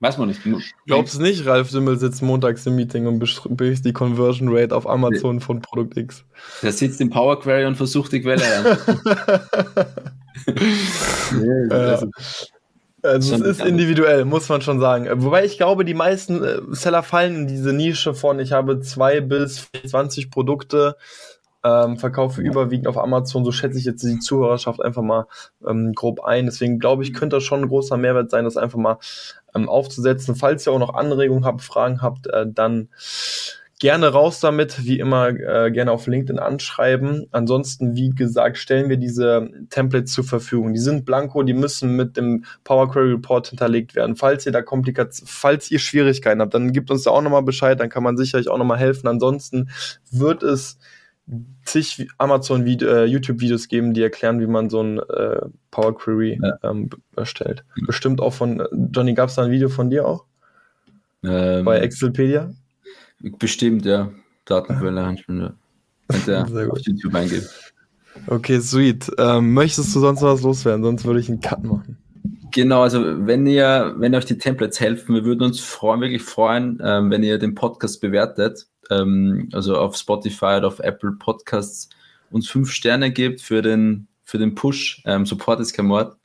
[0.00, 0.42] weiß man nicht.
[0.86, 4.86] Glaubst du nicht, Ralf Dümmel sitzt montags im Meeting und bespricht die Conversion Rate auf
[4.86, 6.24] Amazon von Produkt X?
[6.62, 8.76] Der sitzt im Power Query und versucht die Quelle rein.
[11.32, 12.10] nee, also,
[13.02, 15.08] also es ist individuell, muss man schon sagen.
[15.22, 19.20] Wobei ich glaube, die meisten äh, Seller fallen in diese Nische von, ich habe zwei
[19.20, 20.96] bis 20 Produkte,
[21.64, 25.26] ähm, verkaufe überwiegend auf Amazon, so schätze ich jetzt die Zuhörerschaft einfach mal
[25.66, 26.46] ähm, grob ein.
[26.46, 28.98] Deswegen glaube ich, könnte das schon ein großer Mehrwert sein, das einfach mal
[29.54, 30.34] ähm, aufzusetzen.
[30.34, 32.88] Falls ihr auch noch Anregungen habt, Fragen habt, äh, dann
[33.78, 37.26] gerne raus damit, wie immer äh, gerne auf LinkedIn anschreiben.
[37.30, 40.72] Ansonsten, wie gesagt, stellen wir diese Templates zur Verfügung.
[40.72, 44.16] Die sind blanko, die müssen mit dem Power Query Report hinterlegt werden.
[44.16, 47.78] Falls ihr da Komplikationen, falls ihr Schwierigkeiten habt, dann gebt uns da auch nochmal Bescheid,
[47.78, 49.06] dann kann man sicherlich auch nochmal helfen.
[49.06, 49.70] Ansonsten
[50.10, 50.78] wird es
[51.64, 56.90] zig Amazon äh, YouTube-Videos geben, die erklären, wie man so ein äh, Power Query ähm,
[57.14, 57.64] erstellt.
[57.86, 58.62] Bestimmt auch von
[58.92, 60.24] Johnny, gab es da ein Video von dir auch?
[61.22, 62.50] Ähm, Bei Excelpedia?
[63.20, 64.10] Bestimmt, ja.
[64.44, 65.54] Datenquelle, ja.
[66.08, 67.48] Wenn der auf YouTube eingeht.
[68.26, 69.10] Okay, sweet.
[69.18, 70.82] Ähm, möchtest du sonst was loswerden?
[70.82, 71.98] Sonst würde ich einen Cut machen.
[72.50, 76.80] Genau, also wenn ihr, wenn euch die Templates helfen, wir würden uns freuen, wirklich freuen,
[76.82, 81.90] ähm, wenn ihr den Podcast bewertet, ähm, also auf Spotify oder auf Apple Podcasts
[82.30, 85.02] uns fünf Sterne gebt für den, für den Push.
[85.04, 86.16] Ähm, Support ist kein Mord.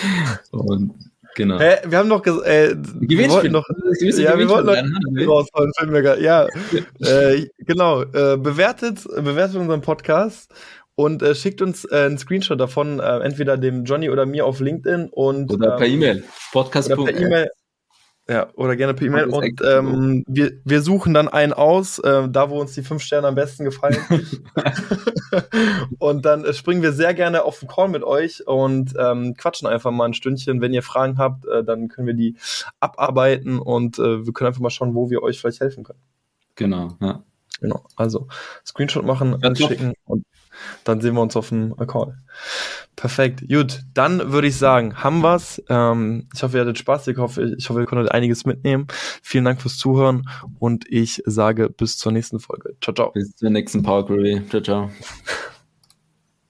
[0.50, 1.58] Und genau.
[1.58, 3.66] Hä, wir haben noch gesagt, äh, wir wollten noch,
[4.00, 6.46] ja, wir wollten noch mir grad, ja,
[7.00, 10.52] äh, genau, äh, bewertet, bewertet unseren Podcast
[10.94, 14.60] und äh, schickt uns äh, einen Screenshot davon, äh, entweder dem Johnny oder mir auf
[14.60, 16.24] LinkedIn und oder per ähm, E-Mail.
[16.52, 16.90] Podcast.
[16.90, 17.48] Oder per E-Mail.
[18.30, 19.24] Ja, oder gerne per E-Mail.
[19.24, 23.26] Und ähm, wir, wir suchen dann einen aus, äh, da wo uns die fünf Sterne
[23.26, 23.96] am besten gefallen.
[25.98, 29.66] und dann äh, springen wir sehr gerne auf den Call mit euch und ähm, quatschen
[29.66, 30.60] einfach mal ein Stündchen.
[30.60, 32.36] Wenn ihr Fragen habt, äh, dann können wir die
[32.78, 35.98] abarbeiten und äh, wir können einfach mal schauen, wo wir euch vielleicht helfen können.
[36.54, 37.24] Genau, ja.
[37.60, 37.84] Genau.
[37.96, 38.28] Also
[38.64, 40.24] Screenshot machen, ja, schicken und
[40.84, 42.18] dann sehen wir uns auf dem Call.
[42.96, 43.82] Perfekt, gut.
[43.94, 45.62] Dann würde ich sagen, haben wir's.
[45.68, 47.08] Ähm, ich hoffe, ihr hattet Spaß.
[47.08, 48.88] Ich hoffe, ich hoffe, ihr konntet einiges mitnehmen.
[49.22, 52.76] Vielen Dank fürs Zuhören und ich sage bis zur nächsten Folge.
[52.82, 53.12] Ciao, ciao.
[53.12, 54.42] Bis zur nächsten Power Query.
[54.50, 54.90] Ciao, ciao.